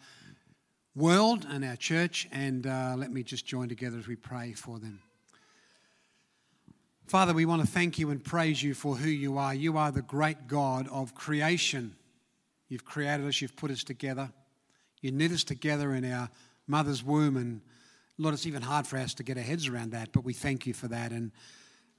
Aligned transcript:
world 0.95 1.45
and 1.47 1.63
our 1.63 1.75
church. 1.75 2.27
And 2.31 2.65
uh, 2.65 2.95
let 2.97 3.11
me 3.11 3.21
just 3.21 3.45
join 3.45 3.69
together 3.69 3.99
as 3.99 4.07
we 4.07 4.15
pray 4.15 4.53
for 4.53 4.79
them. 4.79 4.99
Father, 7.05 7.31
we 7.31 7.45
want 7.45 7.61
to 7.61 7.67
thank 7.67 7.99
you 7.99 8.09
and 8.09 8.23
praise 8.23 8.63
you 8.63 8.73
for 8.73 8.95
who 8.95 9.07
you 9.07 9.37
are. 9.37 9.53
You 9.53 9.77
are 9.77 9.91
the 9.91 10.01
great 10.01 10.47
God 10.47 10.87
of 10.91 11.13
creation. 11.13 11.95
You've 12.69 12.85
created 12.85 13.27
us, 13.27 13.39
you've 13.39 13.55
put 13.55 13.69
us 13.69 13.83
together. 13.83 14.31
You 15.01 15.11
knit 15.11 15.31
us 15.31 15.43
together 15.43 15.93
in 15.93 16.11
our 16.11 16.27
mother's 16.65 17.03
womb. 17.03 17.37
And 17.37 17.61
Lord, 18.17 18.33
it's 18.33 18.47
even 18.47 18.63
hard 18.63 18.87
for 18.87 18.97
us 18.97 19.13
to 19.13 19.23
get 19.23 19.37
our 19.37 19.43
heads 19.43 19.67
around 19.67 19.91
that, 19.91 20.11
but 20.11 20.25
we 20.25 20.33
thank 20.33 20.65
you 20.65 20.73
for 20.73 20.87
that. 20.87 21.11
And 21.11 21.31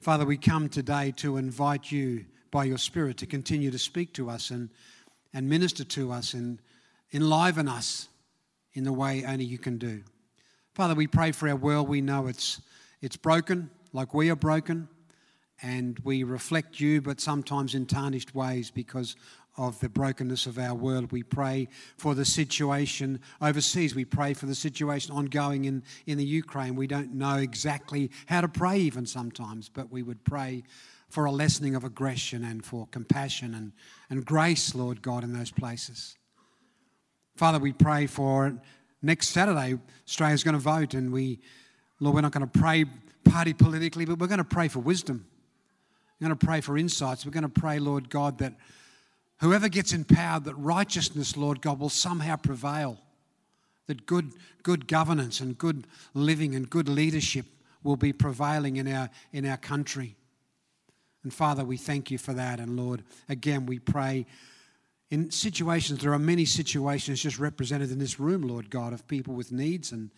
Father, 0.01 0.27
we 0.27 0.37
come 0.37 0.69
today 0.69 1.13
to 1.19 1.37
invite 1.37 1.93
you 1.93 2.25
by 2.51 2.65
your 2.65 2.79
Spirit 2.79 3.17
to 3.19 3.27
continue 3.27 3.71
to 3.71 3.79
speak 3.79 4.13
to 4.15 4.31
us 4.31 4.51
and, 4.51 4.71
and 5.33 5.49
minister 5.49 5.85
to 5.85 6.13
us 6.13 6.35
and 6.35 6.61
enliven 7.13 7.69
us 7.69 8.09
in 8.75 8.85
the 8.85 8.93
way 8.93 9.25
only 9.25 9.45
you 9.45 9.59
can 9.59 9.79
do. 9.79 10.03
Father, 10.75 10.95
we 10.95 11.07
pray 11.07 11.33
for 11.33 11.49
our 11.49 11.57
world. 11.57 11.89
We 11.89 12.01
know 12.01 12.27
it's, 12.27 12.61
it's 13.01 13.17
broken, 13.17 13.71
like 13.93 14.15
we 14.15 14.31
are 14.31 14.37
broken, 14.37 14.89
and 15.63 15.99
we 16.05 16.23
reflect 16.23 16.79
you, 16.79 17.01
but 17.01 17.21
sometimes 17.21 17.75
in 17.75 17.87
tarnished 17.87 18.35
ways 18.35 18.71
because 18.71 19.17
of 19.57 19.79
the 19.81 19.89
brokenness 19.89 20.47
of 20.47 20.57
our 20.57 20.75
world. 20.75 21.11
We 21.11 21.25
pray 21.25 21.69
for 21.97 22.15
the 22.15 22.25
situation 22.25 23.21
overseas. 23.43 23.95
We 23.95 24.05
pray 24.05 24.35
for 24.35 24.47
the 24.47 24.55
situation 24.55 25.13
ongoing 25.13 25.65
in, 25.65 25.83
in 26.07 26.17
the 26.17 26.25
Ukraine. 26.25 26.77
We 26.77 26.87
don't 26.87 27.15
know 27.15 27.37
exactly 27.37 28.11
how 28.27 28.41
to 28.41 28.49
pray, 28.49 28.79
even 28.79 29.05
sometimes, 29.05 29.69
but 29.69 29.91
we 29.91 30.05
would 30.05 30.23
pray 30.25 30.63
for 31.09 31.25
a 31.25 31.33
lessening 31.33 31.75
of 31.75 31.85
aggression 31.85 32.45
and 32.45 32.65
for 32.65 32.87
compassion 32.91 33.55
and, 33.55 33.73
and 34.11 34.25
grace, 34.25 34.75
Lord 34.75 35.03
God, 35.03 35.25
in 35.25 35.33
those 35.33 35.51
places. 35.51 36.17
Father, 37.37 37.59
we 37.59 37.73
pray 37.73 38.07
for 38.07 38.59
next 39.01 39.29
Saturday, 39.29 39.79
Australia's 40.07 40.45
going 40.45 40.55
to 40.55 40.61
vote, 40.61 40.95
and 40.95 41.13
we, 41.13 41.39
Lord, 42.01 42.17
we're 42.17 42.21
not 42.21 42.33
going 42.33 42.49
to 42.49 42.59
pray 42.59 42.85
party 43.25 43.53
politically, 43.53 44.05
but 44.05 44.19
we're 44.19 44.27
going 44.27 44.39
to 44.39 44.45
pray 44.45 44.69
for 44.69 44.81
wisdom. 44.81 45.27
We're 46.21 46.29
going 46.29 46.39
to 46.39 46.47
pray 46.47 46.61
for 46.61 46.77
insights. 46.77 47.25
We're 47.25 47.33
going 47.33 47.43
to 47.43 47.49
pray, 47.49 47.79
Lord 47.79 48.11
God, 48.11 48.39
that 48.39 48.55
whoever 49.41 49.69
gets 49.69 49.93
empowered, 49.93 50.45
that 50.45 50.55
righteousness, 50.57 51.37
Lord 51.37 51.61
God, 51.61 51.79
will 51.79 51.91
somehow 51.91 52.37
prevail. 52.37 52.99
That 53.87 54.05
good, 54.05 54.33
good 54.63 54.87
governance 54.87 55.41
and 55.41 55.57
good 55.57 55.87
living 56.13 56.55
and 56.55 56.69
good 56.69 56.89
leadership 56.89 57.47
will 57.83 57.97
be 57.97 58.13
prevailing 58.13 58.77
in 58.77 58.93
our, 58.93 59.09
in 59.33 59.47
our 59.47 59.57
country. 59.57 60.17
And 61.29 61.35
Father, 61.35 61.63
we 61.63 61.77
thank 61.77 62.11
you 62.11 62.17
for 62.17 62.33
that. 62.33 62.59
And 62.59 62.75
Lord, 62.75 63.05
again, 63.29 63.67
we 63.67 63.79
pray 63.79 64.25
in 65.11 65.31
situations, 65.31 66.01
there 66.01 66.15
are 66.15 66.19
many 66.19 66.47
situations 66.47 67.21
just 67.21 67.39
represented 67.39 67.91
in 67.91 67.99
this 67.99 68.19
room, 68.19 68.49
Lord 68.49 68.71
God, 68.71 68.95
of 68.95 69.07
people 69.07 69.35
with 69.35 69.53
needs. 69.53 69.93
And, 69.93 70.11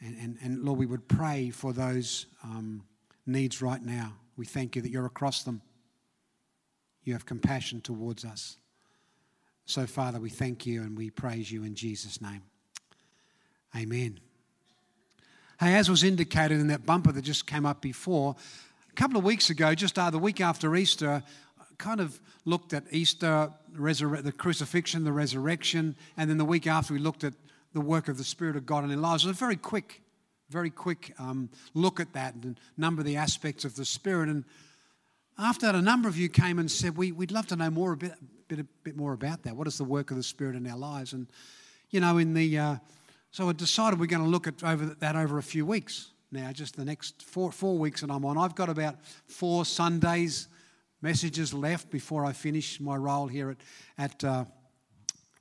and, 0.00 0.16
and, 0.18 0.38
and 0.42 0.64
Lord, 0.64 0.80
we 0.80 0.86
would 0.86 1.06
pray 1.06 1.50
for 1.50 1.72
those 1.72 2.26
um, 2.42 2.82
needs 3.26 3.62
right 3.62 3.80
now. 3.80 4.14
We 4.36 4.44
thank 4.44 4.74
you 4.74 4.82
that 4.82 4.90
you're 4.90 5.06
across 5.06 5.44
them. 5.44 5.62
You 7.04 7.12
have 7.12 7.24
compassion 7.24 7.80
towards 7.80 8.24
us. 8.24 8.56
So, 9.66 9.86
Father, 9.86 10.18
we 10.18 10.30
thank 10.30 10.66
you 10.66 10.82
and 10.82 10.98
we 10.98 11.10
praise 11.10 11.52
you 11.52 11.62
in 11.62 11.76
Jesus' 11.76 12.20
name. 12.20 12.42
Amen. 13.76 14.18
Hey, 15.60 15.76
as 15.76 15.88
was 15.88 16.02
indicated 16.02 16.58
in 16.58 16.66
that 16.68 16.84
bumper 16.84 17.12
that 17.12 17.22
just 17.22 17.46
came 17.46 17.66
up 17.66 17.80
before, 17.80 18.34
a 18.90 18.94
couple 18.94 19.16
of 19.16 19.24
weeks 19.24 19.50
ago, 19.50 19.74
just 19.74 19.98
uh, 19.98 20.10
the 20.10 20.18
week 20.18 20.40
after 20.40 20.74
Easter, 20.74 21.22
kind 21.78 22.00
of 22.00 22.20
looked 22.44 22.72
at 22.72 22.84
Easter, 22.90 23.50
the 23.72 24.34
crucifixion, 24.36 25.04
the 25.04 25.12
resurrection, 25.12 25.96
and 26.16 26.28
then 26.28 26.38
the 26.38 26.44
week 26.44 26.66
after 26.66 26.92
we 26.92 26.98
looked 26.98 27.24
at 27.24 27.32
the 27.72 27.80
work 27.80 28.08
of 28.08 28.18
the 28.18 28.24
Spirit 28.24 28.56
of 28.56 28.66
God 28.66 28.84
in 28.84 28.90
our 28.90 28.96
lives. 28.96 29.24
It 29.24 29.28
was 29.28 29.36
a 29.36 29.38
very 29.38 29.56
quick, 29.56 30.02
very 30.50 30.70
quick 30.70 31.14
um, 31.18 31.50
look 31.72 32.00
at 32.00 32.12
that 32.14 32.34
and 32.34 32.58
number 32.76 33.00
of 33.00 33.06
the 33.06 33.16
aspects 33.16 33.64
of 33.64 33.76
the 33.76 33.84
Spirit. 33.84 34.28
And 34.28 34.44
after 35.38 35.66
that, 35.66 35.76
a 35.76 35.82
number 35.82 36.08
of 36.08 36.18
you 36.18 36.28
came 36.28 36.58
and 36.58 36.70
said, 36.70 36.96
we, 36.96 37.12
would 37.12 37.30
love 37.30 37.46
to 37.48 37.56
know 37.56 37.70
more 37.70 37.92
a 37.92 37.96
bit, 37.96 38.12
bit, 38.48 38.58
a 38.58 38.66
bit 38.82 38.96
more 38.96 39.12
about 39.12 39.44
that. 39.44 39.54
What 39.54 39.68
is 39.68 39.78
the 39.78 39.84
work 39.84 40.10
of 40.10 40.16
the 40.16 40.22
Spirit 40.22 40.56
in 40.56 40.66
our 40.66 40.76
lives? 40.76 41.12
And, 41.12 41.28
you 41.90 42.00
know, 42.00 42.18
in 42.18 42.34
the, 42.34 42.58
uh, 42.58 42.76
so 43.30 43.48
I 43.48 43.52
decided 43.52 44.00
we're 44.00 44.06
going 44.06 44.24
to 44.24 44.28
look 44.28 44.48
at 44.48 44.64
over 44.64 44.86
that 44.86 45.14
over 45.14 45.38
a 45.38 45.42
few 45.42 45.64
weeks 45.64 46.10
now, 46.32 46.52
just 46.52 46.76
the 46.76 46.84
next 46.84 47.22
four, 47.22 47.50
four 47.50 47.76
weeks 47.76 48.02
that 48.02 48.10
I'm 48.10 48.24
on. 48.24 48.38
I've 48.38 48.54
got 48.54 48.68
about 48.68 48.96
four 49.26 49.64
Sundays 49.64 50.46
messages 51.02 51.52
left 51.52 51.90
before 51.90 52.24
I 52.24 52.32
finish 52.32 52.78
my 52.78 52.96
role 52.96 53.26
here 53.26 53.50
at, 53.50 53.56
at, 53.98 54.24
uh, 54.24 54.44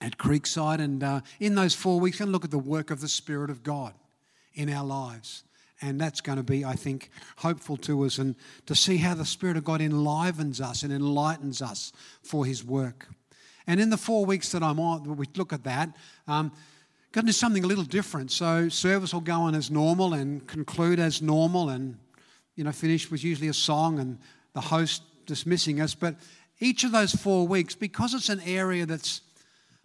at 0.02 0.18
Creekside. 0.18 0.80
And 0.80 1.04
uh, 1.04 1.22
in 1.40 1.54
those 1.54 1.76
four 1.76 2.00
weeks, 2.00 2.20
I'm 2.20 2.26
going 2.26 2.32
to 2.32 2.34
look 2.34 2.46
at 2.46 2.52
the 2.52 2.58
work 2.58 2.90
of 2.90 3.02
the 3.02 3.08
Spirit 3.08 3.52
of 3.52 3.62
God 3.62 3.94
in 4.56 4.70
our 4.72 4.86
lives. 4.86 5.44
And 5.82 6.02
that's 6.02 6.22
going 6.22 6.38
to 6.38 6.44
be, 6.44 6.66
I 6.66 6.74
think, 6.74 7.12
hopeful 7.38 7.78
to 7.78 8.04
us 8.04 8.18
and 8.18 8.36
to 8.66 8.74
see 8.74 8.98
how 8.98 9.14
the 9.14 9.26
Spirit 9.26 9.58
of 9.58 9.64
God 9.64 9.82
enlivens 9.82 10.60
us 10.60 10.84
and 10.84 10.92
enlightens 10.92 11.62
us 11.62 11.94
for 12.24 12.46
His 12.46 12.64
work. 12.64 13.08
And 13.68 13.80
in 13.80 13.92
the 13.92 13.98
four 13.98 14.26
weeks 14.26 14.52
that 14.54 14.64
I'm 14.64 14.80
on, 14.80 15.16
we 15.16 15.28
look 15.36 15.54
at 15.54 15.64
that. 15.66 15.96
Um, 16.28 16.52
Going 17.12 17.26
to 17.26 17.30
do 17.30 17.34
something 17.34 17.64
a 17.64 17.68
little 17.68 17.84
different. 17.84 18.30
So 18.32 18.70
service 18.70 19.14
will 19.14 19.22
go 19.22 19.42
on 19.42 19.56
as 19.56 19.72
normal 19.72 20.14
and 20.14 20.46
conclude 20.48 21.00
as 21.00 21.24
normal, 21.24 21.70
and 21.70 21.98
you 22.56 22.64
know, 22.64 22.72
finish 22.72 23.10
with 23.10 23.24
usually 23.24 23.48
a 23.48 23.54
song 23.54 23.98
and 23.98 24.20
the 24.54 24.62
host 24.62 25.02
dismissing 25.26 25.82
us. 25.82 25.96
But 25.96 26.16
each 26.60 26.84
of 26.84 26.92
those 26.92 27.14
four 27.14 27.48
weeks, 27.48 27.74
because 27.74 28.14
it's 28.14 28.30
an 28.30 28.42
area 28.42 28.86
that's 28.86 29.22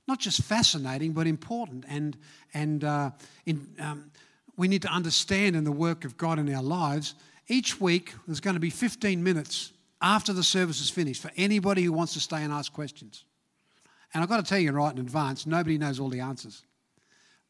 not 0.07 0.19
just 0.19 0.43
fascinating 0.43 1.13
but 1.13 1.27
important, 1.27 1.87
and 1.89 2.15
and 2.53 2.85
uh, 2.85 3.11
in, 3.47 3.69
um, 3.81 4.11
we 4.59 4.69
need 4.69 4.83
to 4.83 4.89
understand 4.89 5.57
in 5.57 5.65
the 5.65 5.73
work 5.73 6.05
of 6.05 6.19
God 6.19 6.39
in 6.39 6.55
our 6.55 6.63
lives. 6.63 7.15
Each 7.49 7.81
week, 7.81 8.13
there's 8.27 8.41
going 8.41 8.55
to 8.55 8.61
be 8.61 8.71
15 8.71 9.23
minutes 9.23 9.73
after 10.03 10.35
the 10.35 10.43
service 10.43 10.81
is 10.81 10.91
finished 10.91 11.23
for 11.23 11.31
anybody 11.37 11.83
who 11.85 11.93
wants 11.93 12.13
to 12.13 12.21
stay 12.21 12.43
and 12.43 12.53
ask 12.53 12.71
questions. 12.73 13.25
And 14.13 14.23
I've 14.23 14.29
got 14.29 14.37
to 14.37 14.49
tell 14.49 14.59
you 14.59 14.73
right 14.73 14.93
in 14.93 14.99
advance, 14.99 15.47
nobody 15.47 15.79
knows 15.79 15.99
all 15.99 16.09
the 16.09 16.21
answers. 16.21 16.63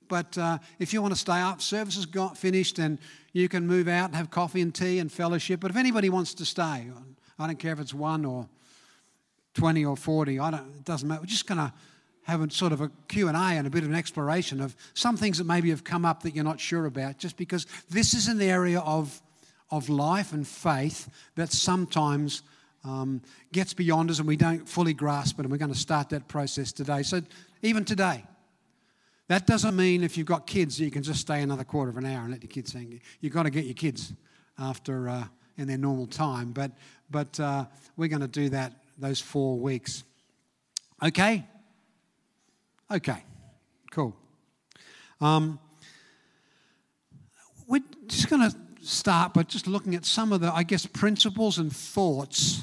But 0.08 0.36
uh, 0.38 0.58
if 0.78 0.92
you 0.92 1.02
want 1.02 1.14
to 1.14 1.20
stay 1.20 1.40
up, 1.40 1.60
service 1.60 1.96
has 1.96 2.06
got 2.06 2.36
finished 2.36 2.78
and 2.78 2.98
you 3.32 3.48
can 3.48 3.66
move 3.66 3.88
out 3.88 4.06
and 4.06 4.16
have 4.16 4.30
coffee 4.30 4.60
and 4.60 4.74
tea 4.74 4.98
and 4.98 5.10
fellowship. 5.10 5.60
But 5.60 5.70
if 5.70 5.76
anybody 5.76 6.08
wants 6.08 6.34
to 6.34 6.44
stay, 6.44 6.86
I 7.38 7.46
don't 7.46 7.58
care 7.58 7.72
if 7.72 7.80
it's 7.80 7.94
one 7.94 8.24
or 8.24 8.48
20 9.54 9.84
or 9.84 9.96
40, 9.96 10.38
I 10.38 10.50
don't, 10.50 10.74
it 10.76 10.84
doesn't 10.84 11.08
matter. 11.08 11.20
We're 11.20 11.26
just 11.26 11.46
going 11.46 11.58
to 11.58 11.72
have 12.24 12.40
a 12.40 12.50
sort 12.50 12.72
of 12.72 12.80
a 12.80 12.90
Q&A 13.08 13.32
and 13.32 13.66
a 13.66 13.70
bit 13.70 13.82
of 13.84 13.90
an 13.90 13.94
exploration 13.94 14.60
of 14.60 14.74
some 14.94 15.16
things 15.16 15.38
that 15.38 15.44
maybe 15.44 15.70
have 15.70 15.84
come 15.84 16.04
up 16.04 16.22
that 16.22 16.34
you're 16.34 16.44
not 16.44 16.58
sure 16.58 16.86
about, 16.86 17.18
just 17.18 17.36
because 17.36 17.66
this 17.90 18.14
is 18.14 18.28
an 18.28 18.40
area 18.40 18.80
of, 18.80 19.20
of 19.70 19.88
life 19.88 20.32
and 20.32 20.46
faith 20.46 21.08
that 21.36 21.52
sometimes 21.52 22.42
um, 22.84 23.22
gets 23.52 23.74
beyond 23.74 24.10
us 24.10 24.18
and 24.18 24.28
we 24.28 24.36
don't 24.36 24.68
fully 24.68 24.94
grasp 24.94 25.38
it, 25.38 25.42
and 25.42 25.50
we're 25.50 25.58
going 25.58 25.72
to 25.72 25.78
start 25.78 26.08
that 26.10 26.28
process 26.28 26.72
today. 26.72 27.02
So 27.02 27.20
even 27.62 27.84
today, 27.84 28.24
that 29.28 29.46
doesn't 29.46 29.74
mean 29.74 30.02
if 30.02 30.18
you've 30.18 30.26
got 30.26 30.46
kids, 30.46 30.78
you 30.78 30.90
can 30.90 31.02
just 31.02 31.20
stay 31.20 31.40
another 31.40 31.64
quarter 31.64 31.90
of 31.90 31.96
an 31.96 32.04
hour 32.04 32.22
and 32.22 32.30
let 32.32 32.42
your 32.42 32.50
kids 32.50 32.72
sing. 32.72 33.00
You've 33.20 33.32
got 33.32 33.44
to 33.44 33.50
get 33.50 33.64
your 33.64 33.74
kids 33.74 34.12
after 34.58 35.08
uh, 35.08 35.24
in 35.56 35.66
their 35.66 35.78
normal 35.78 36.06
time. 36.06 36.52
But, 36.52 36.72
but 37.10 37.38
uh, 37.40 37.64
we're 37.96 38.08
going 38.08 38.20
to 38.20 38.28
do 38.28 38.50
that 38.50 38.72
those 38.98 39.20
four 39.20 39.58
weeks. 39.58 40.04
Okay? 41.02 41.44
Okay, 42.90 43.24
cool. 43.90 44.14
Um, 45.20 45.58
we're 47.66 47.82
just 48.06 48.28
going 48.28 48.50
to 48.50 48.56
start 48.82 49.32
by 49.32 49.42
just 49.42 49.66
looking 49.66 49.94
at 49.94 50.04
some 50.04 50.32
of 50.32 50.42
the, 50.42 50.52
I 50.52 50.64
guess, 50.64 50.84
principles 50.84 51.58
and 51.58 51.74
thoughts 51.74 52.62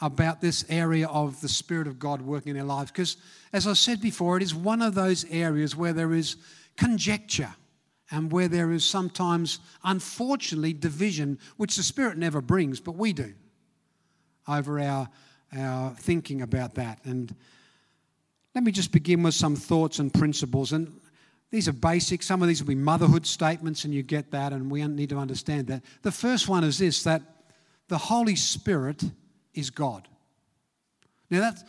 about 0.00 0.40
this 0.40 0.64
area 0.68 1.08
of 1.08 1.40
the 1.40 1.48
Spirit 1.48 1.86
of 1.86 1.98
God 1.98 2.22
working 2.22 2.54
in 2.54 2.60
our 2.60 2.66
lives. 2.66 2.90
Because, 2.90 3.16
as 3.52 3.66
I 3.66 3.72
said 3.72 4.00
before, 4.00 4.36
it 4.36 4.42
is 4.42 4.54
one 4.54 4.82
of 4.82 4.94
those 4.94 5.24
areas 5.30 5.74
where 5.74 5.92
there 5.92 6.12
is 6.12 6.36
conjecture 6.76 7.54
and 8.10 8.32
where 8.32 8.48
there 8.48 8.70
is 8.72 8.84
sometimes, 8.84 9.58
unfortunately, 9.84 10.72
division, 10.72 11.38
which 11.56 11.76
the 11.76 11.82
Spirit 11.82 12.16
never 12.16 12.40
brings, 12.40 12.80
but 12.80 12.92
we 12.92 13.12
do 13.12 13.34
over 14.46 14.80
our, 14.80 15.08
our 15.56 15.90
thinking 15.94 16.42
about 16.42 16.74
that. 16.76 17.00
And 17.04 17.34
let 18.54 18.64
me 18.64 18.72
just 18.72 18.92
begin 18.92 19.22
with 19.22 19.34
some 19.34 19.56
thoughts 19.56 19.98
and 19.98 20.12
principles. 20.12 20.72
And 20.72 20.92
these 21.50 21.68
are 21.68 21.72
basic. 21.72 22.22
Some 22.22 22.40
of 22.40 22.48
these 22.48 22.62
will 22.62 22.68
be 22.68 22.74
motherhood 22.74 23.26
statements, 23.26 23.84
and 23.84 23.92
you 23.92 24.02
get 24.02 24.30
that, 24.30 24.52
and 24.52 24.70
we 24.70 24.86
need 24.86 25.10
to 25.10 25.18
understand 25.18 25.66
that. 25.66 25.82
The 26.02 26.12
first 26.12 26.48
one 26.48 26.64
is 26.64 26.78
this 26.78 27.02
that 27.02 27.22
the 27.88 27.98
Holy 27.98 28.36
Spirit 28.36 29.02
is 29.58 29.70
God. 29.70 30.06
Now, 31.30 31.40
that 31.40 31.62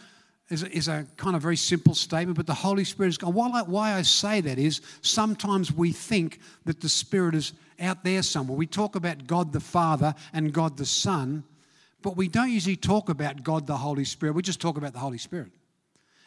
is 0.50 0.64
a, 0.64 0.72
is 0.72 0.88
a 0.88 1.06
kind 1.18 1.36
of 1.36 1.42
very 1.42 1.56
simple 1.56 1.96
statement, 1.96 2.38
but 2.38 2.48
the 2.48 2.54
Holy 2.54 2.84
Spirit 2.84 3.10
is 3.10 3.18
God. 3.18 3.34
Why 3.34 3.62
why 3.64 3.94
I 3.94 4.04
say 4.04 4.42
that 4.42 4.58
is 4.58 4.82
sometimes 5.02 5.72
we 5.72 5.92
think 5.92 6.40
that 6.66 6.82
the 6.82 6.90
Spirit 6.90 7.36
is 7.36 7.54
out 7.80 8.04
there 8.04 8.22
somewhere. 8.24 8.58
We 8.58 8.68
talk 8.68 8.96
about 8.96 9.28
God 9.28 9.54
the 9.54 9.60
Father 9.60 10.14
and 10.34 10.54
God 10.54 10.78
the 10.78 10.86
Son, 10.86 11.44
but 12.02 12.16
we 12.16 12.28
don't 12.28 12.52
usually 12.52 12.76
talk 12.76 13.10
about 13.10 13.44
God 13.44 13.68
the 13.68 13.78
Holy 13.78 14.06
Spirit. 14.06 14.34
We 14.34 14.42
just 14.42 14.62
talk 14.62 14.78
about 14.78 14.94
the 14.94 15.00
Holy 15.00 15.18
Spirit. 15.18 15.52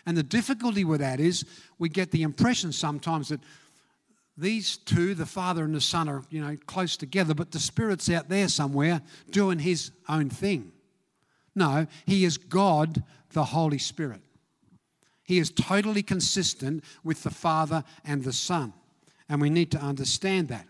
And 0.05 0.17
the 0.17 0.23
difficulty 0.23 0.85
with 0.85 1.01
that 1.01 1.21
is 1.21 1.45
we 1.79 1.89
get 1.89 2.11
the 2.11 2.23
impression 2.23 2.73
sometimes 2.73 3.29
that 3.29 3.41
these 4.37 4.79
two, 4.79 5.15
the 5.15 5.27
Father 5.27 5.65
and 5.65 5.75
the 5.75 5.81
Son, 5.81 6.09
are 6.09 6.23
you 6.31 6.41
know 6.41 6.57
close 6.67 6.97
together, 6.97 7.35
but 7.35 7.51
the 7.51 7.59
Spirit's 7.59 8.11
out 8.11 8.29
there 8.29 8.49
somewhere 8.49 9.03
doing 9.31 9.59
His 9.59 9.91
own 10.09 10.31
thing. 10.31 10.73
No, 11.55 11.87
He 12.07 12.25
is 12.25 12.39
God, 12.39 13.03
the 13.33 13.45
Holy 13.45 13.79
Spirit. 13.79 14.21
He 15.25 15.39
is 15.39 15.51
totally 15.51 16.03
consistent 16.03 16.85
with 17.05 17.23
the 17.23 17.31
Father 17.31 17.85
and 18.05 18.25
the 18.25 18.33
Son, 18.33 18.73
and 19.29 19.41
we 19.41 19.51
need 19.51 19.71
to 19.73 19.79
understand 19.79 20.49
that. 20.49 20.67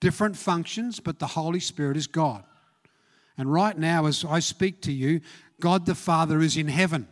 Different 0.00 0.36
functions, 0.36 0.98
but 0.98 1.18
the 1.18 1.26
Holy 1.26 1.60
Spirit 1.60 1.96
is 1.96 2.06
God. 2.06 2.44
And 3.36 3.52
right 3.52 3.76
now, 3.76 4.06
as 4.06 4.24
I 4.24 4.40
speak 4.40 4.82
to 4.82 4.92
you, 4.92 5.20
God 5.60 5.86
the 5.86 5.94
Father 5.94 6.40
is 6.40 6.56
in 6.56 6.68
heaven. 6.68 7.06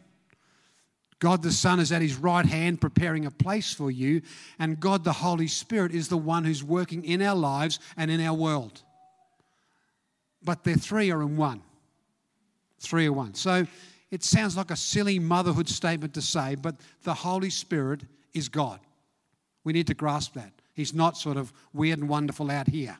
God 1.18 1.42
the 1.42 1.52
Son 1.52 1.80
is 1.80 1.90
at 1.90 2.02
his 2.02 2.16
right 2.16 2.46
hand 2.46 2.80
preparing 2.80 3.26
a 3.26 3.30
place 3.30 3.72
for 3.72 3.90
you, 3.90 4.22
and 4.58 4.80
God 4.80 5.04
the 5.04 5.12
Holy 5.12 5.48
Spirit 5.48 5.92
is 5.92 6.08
the 6.08 6.16
one 6.16 6.44
who's 6.44 6.62
working 6.62 7.04
in 7.04 7.22
our 7.22 7.34
lives 7.34 7.78
and 7.96 8.10
in 8.10 8.20
our 8.20 8.34
world. 8.34 8.82
But 10.42 10.64
the 10.64 10.74
three 10.74 11.10
are 11.10 11.22
in 11.22 11.36
one. 11.36 11.62
Three 12.80 13.06
are 13.06 13.12
one. 13.12 13.34
So 13.34 13.66
it 14.10 14.24
sounds 14.24 14.56
like 14.56 14.70
a 14.70 14.76
silly 14.76 15.18
motherhood 15.18 15.68
statement 15.68 16.14
to 16.14 16.22
say, 16.22 16.54
but 16.54 16.76
the 17.02 17.14
Holy 17.14 17.50
Spirit 17.50 18.02
is 18.34 18.48
God. 18.48 18.80
We 19.64 19.72
need 19.72 19.86
to 19.88 19.94
grasp 19.94 20.34
that. 20.34 20.52
He's 20.74 20.94
not 20.94 21.16
sort 21.16 21.36
of 21.36 21.52
weird 21.72 21.98
and 21.98 22.08
wonderful 22.08 22.50
out 22.50 22.68
here, 22.68 22.96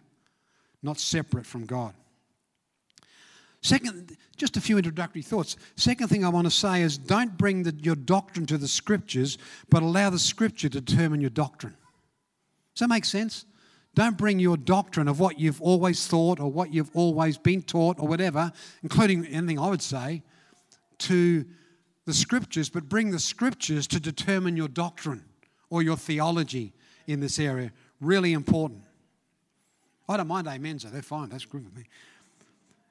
not 0.82 0.98
separate 0.98 1.46
from 1.46 1.64
God. 1.64 1.94
Second, 3.62 4.16
just 4.36 4.56
a 4.56 4.60
few 4.60 4.76
introductory 4.76 5.22
thoughts. 5.22 5.56
Second 5.76 6.08
thing 6.08 6.24
I 6.24 6.28
want 6.28 6.46
to 6.46 6.50
say 6.50 6.82
is 6.82 6.96
don't 6.96 7.36
bring 7.36 7.64
the, 7.64 7.74
your 7.82 7.96
doctrine 7.96 8.46
to 8.46 8.58
the 8.58 8.68
scriptures, 8.68 9.38
but 9.68 9.82
allow 9.82 10.10
the 10.10 10.18
scripture 10.18 10.68
to 10.68 10.80
determine 10.80 11.20
your 11.20 11.30
doctrine. 11.30 11.76
Does 12.74 12.80
that 12.80 12.88
make 12.88 13.04
sense? 13.04 13.44
Don't 13.98 14.16
bring 14.16 14.38
your 14.38 14.56
doctrine 14.56 15.08
of 15.08 15.18
what 15.18 15.40
you've 15.40 15.60
always 15.60 16.06
thought 16.06 16.38
or 16.38 16.48
what 16.52 16.72
you've 16.72 16.94
always 16.94 17.36
been 17.36 17.62
taught 17.62 17.98
or 17.98 18.06
whatever, 18.06 18.52
including 18.84 19.26
anything 19.26 19.58
I 19.58 19.68
would 19.68 19.82
say, 19.82 20.22
to 20.98 21.44
the 22.04 22.14
scriptures, 22.14 22.70
but 22.70 22.88
bring 22.88 23.10
the 23.10 23.18
scriptures 23.18 23.88
to 23.88 23.98
determine 23.98 24.56
your 24.56 24.68
doctrine 24.68 25.24
or 25.68 25.82
your 25.82 25.96
theology 25.96 26.74
in 27.08 27.18
this 27.18 27.40
area. 27.40 27.72
Really 28.00 28.34
important. 28.34 28.82
I 30.08 30.16
don't 30.16 30.28
mind 30.28 30.46
amens, 30.46 30.84
they're 30.84 31.02
fine, 31.02 31.28
that's 31.30 31.44
good 31.44 31.64
with 31.64 31.74
me. 31.74 31.82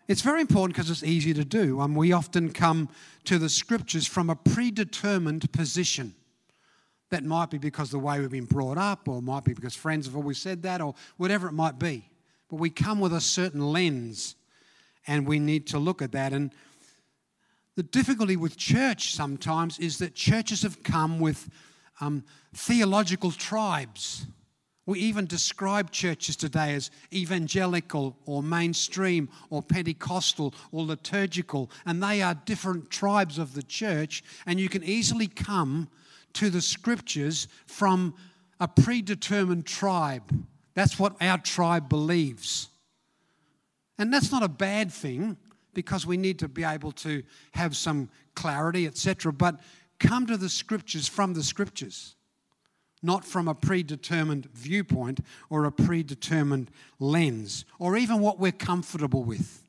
It's 0.09 0.21
very 0.21 0.41
important 0.41 0.75
because 0.75 0.91
it's 0.91 1.03
easy 1.03 1.33
to 1.35 1.45
do. 1.45 1.79
Um, 1.79 1.95
we 1.95 2.11
often 2.11 2.51
come 2.51 2.89
to 3.23 3.39
the 3.39 3.47
scriptures 3.47 4.05
from 4.05 4.29
a 4.29 4.35
predetermined 4.35 5.53
position. 5.53 6.15
That 7.09 7.23
might 7.23 7.49
be 7.49 7.57
because 7.57 7.89
the 7.89 7.99
way 7.99 8.19
we've 8.19 8.29
been 8.29 8.45
brought 8.45 8.77
up, 8.77 9.07
or 9.07 9.21
might 9.21 9.45
be 9.45 9.53
because 9.53 9.75
friends 9.75 10.05
have 10.07 10.15
always 10.15 10.37
said 10.37 10.63
that, 10.63 10.81
or 10.81 10.93
whatever 11.17 11.47
it 11.47 11.53
might 11.53 11.79
be. 11.79 12.09
But 12.49 12.57
we 12.57 12.69
come 12.69 12.99
with 12.99 13.13
a 13.13 13.21
certain 13.21 13.61
lens, 13.61 14.35
and 15.05 15.25
we 15.25 15.39
need 15.39 15.67
to 15.67 15.79
look 15.79 16.01
at 16.01 16.11
that. 16.11 16.33
And 16.33 16.51
the 17.75 17.83
difficulty 17.83 18.35
with 18.35 18.57
church 18.57 19.13
sometimes 19.13 19.79
is 19.79 19.99
that 19.99 20.15
churches 20.15 20.63
have 20.63 20.83
come 20.83 21.19
with 21.19 21.49
um, 22.01 22.23
theological 22.53 23.31
tribes. 23.31 24.25
We 24.85 24.99
even 24.99 25.25
describe 25.27 25.91
churches 25.91 26.37
today 26.37 26.73
as 26.73 26.91
evangelical 27.13 28.17
or 28.25 28.41
mainstream 28.41 29.29
or 29.49 29.61
Pentecostal 29.61 30.53
or 30.71 30.85
liturgical, 30.85 31.69
and 31.85 32.01
they 32.01 32.21
are 32.21 32.33
different 32.33 32.89
tribes 32.89 33.37
of 33.37 33.53
the 33.53 33.63
church. 33.63 34.23
And 34.45 34.59
you 34.59 34.69
can 34.69 34.83
easily 34.83 35.27
come 35.27 35.89
to 36.33 36.49
the 36.49 36.61
scriptures 36.61 37.47
from 37.65 38.15
a 38.59 38.67
predetermined 38.67 39.65
tribe. 39.65 40.23
That's 40.73 40.99
what 40.99 41.15
our 41.21 41.37
tribe 41.37 41.89
believes. 41.89 42.69
And 43.97 44.13
that's 44.13 44.31
not 44.31 44.43
a 44.43 44.49
bad 44.49 44.91
thing 44.91 45.37
because 45.73 46.05
we 46.05 46.17
need 46.17 46.39
to 46.39 46.47
be 46.47 46.63
able 46.63 46.91
to 46.91 47.23
have 47.51 47.75
some 47.75 48.09
clarity, 48.35 48.85
etc. 48.85 49.33
But 49.33 49.59
come 49.99 50.27
to 50.27 50.37
the 50.37 50.49
scriptures 50.49 51.07
from 51.07 51.33
the 51.33 51.43
scriptures 51.43 52.15
not 53.01 53.23
from 53.23 53.47
a 53.47 53.55
predetermined 53.55 54.47
viewpoint 54.53 55.19
or 55.49 55.65
a 55.65 55.71
predetermined 55.71 56.71
lens, 56.99 57.65
or 57.79 57.95
even 57.95 58.19
what 58.19 58.39
we're 58.39 58.51
comfortable 58.51 59.23
with. 59.23 59.63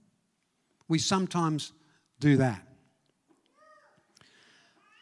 We 0.88 0.98
sometimes 0.98 1.72
do 2.20 2.36
that. 2.38 2.62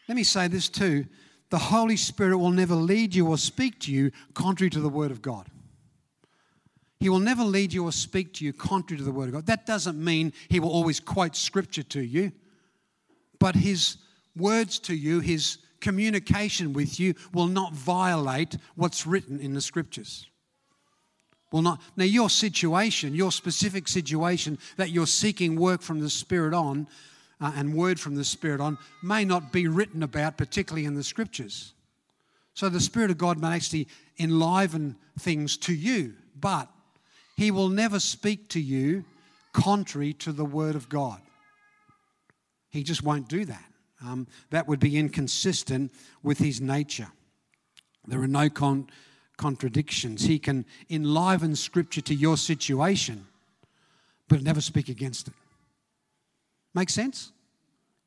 Let 0.07 0.15
me 0.15 0.23
say 0.23 0.47
this 0.47 0.69
too 0.69 1.05
the 1.49 1.57
Holy 1.57 1.95
Spirit 1.95 2.37
will 2.37 2.51
never 2.51 2.75
lead 2.75 3.15
you 3.15 3.27
or 3.27 3.37
speak 3.37 3.79
to 3.81 3.91
you 3.91 4.11
contrary 4.33 4.69
to 4.71 4.79
the 4.79 4.89
Word 4.89 5.11
of 5.11 5.21
God. 5.21 5.47
He 6.99 7.09
will 7.09 7.19
never 7.19 7.43
lead 7.43 7.73
you 7.73 7.85
or 7.85 7.91
speak 7.91 8.33
to 8.35 8.45
you 8.45 8.53
contrary 8.53 8.97
to 8.97 9.03
the 9.03 9.11
Word 9.11 9.27
of 9.27 9.33
God. 9.33 9.45
That 9.45 9.65
doesn't 9.65 10.03
mean 10.03 10.33
He 10.49 10.59
will 10.59 10.71
always 10.71 10.99
quote 10.99 11.35
Scripture 11.35 11.83
to 11.83 12.01
you, 12.01 12.31
but 13.39 13.55
His 13.55 13.97
words 14.35 14.79
to 14.79 14.95
you, 14.95 15.19
His 15.19 15.59
communication 15.79 16.73
with 16.73 16.99
you 16.99 17.13
will 17.33 17.47
not 17.47 17.73
violate 17.73 18.57
what's 18.75 19.05
written 19.05 19.39
in 19.39 19.53
the 19.53 19.61
scriptures. 19.61 20.27
Will 21.51 21.61
not. 21.61 21.81
Now, 21.95 22.03
your 22.03 22.29
situation, 22.29 23.15
your 23.15 23.31
specific 23.31 23.87
situation 23.87 24.57
that 24.75 24.89
you're 24.89 25.07
seeking 25.07 25.55
work 25.55 25.81
from 25.81 26.01
the 26.01 26.09
Spirit 26.09 26.53
on 26.53 26.87
uh, 27.39 27.51
and 27.55 27.73
word 27.73 27.99
from 27.99 28.15
the 28.15 28.23
Spirit 28.23 28.61
on 28.61 28.77
may 29.03 29.23
not 29.23 29.51
be 29.51 29.67
written 29.67 30.03
about, 30.03 30.37
particularly 30.37 30.85
in 30.85 30.95
the 30.95 31.03
scriptures. 31.03 31.73
So 32.53 32.69
the 32.69 32.79
Spirit 32.79 33.11
of 33.11 33.17
God 33.17 33.39
may 33.39 33.49
actually 33.49 33.87
enliven 34.19 34.95
things 35.19 35.57
to 35.57 35.73
you, 35.73 36.15
but 36.39 36.69
He 37.35 37.51
will 37.51 37.69
never 37.69 37.99
speak 37.99 38.49
to 38.49 38.59
you 38.59 39.05
contrary 39.53 40.13
to 40.13 40.31
the 40.31 40.45
Word 40.45 40.75
of 40.75 40.89
God. 40.89 41.21
He 42.69 42.83
just 42.83 43.03
won't 43.03 43.27
do 43.27 43.45
that. 43.45 43.63
Um, 44.03 44.27
that 44.51 44.67
would 44.67 44.79
be 44.79 44.97
inconsistent 44.97 45.91
with 46.21 46.37
his 46.37 46.61
nature. 46.61 47.07
There 48.05 48.21
are 48.21 48.27
no 48.27 48.49
con- 48.49 48.87
contradictions. 49.37 50.23
He 50.23 50.39
can 50.39 50.65
enliven 50.89 51.55
scripture 51.55 52.01
to 52.01 52.13
your 52.13 52.37
situation, 52.37 53.25
but 54.27 54.43
never 54.43 54.61
speak 54.61 54.89
against 54.89 55.29
it. 55.29 55.33
Make 56.77 56.91
sense? 56.91 57.31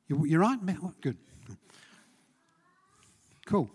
You, 0.06 0.24
you're 0.26 0.38
right? 0.38 0.56
Oh, 0.80 0.94
good. 1.00 1.16
Cool. 3.44 3.68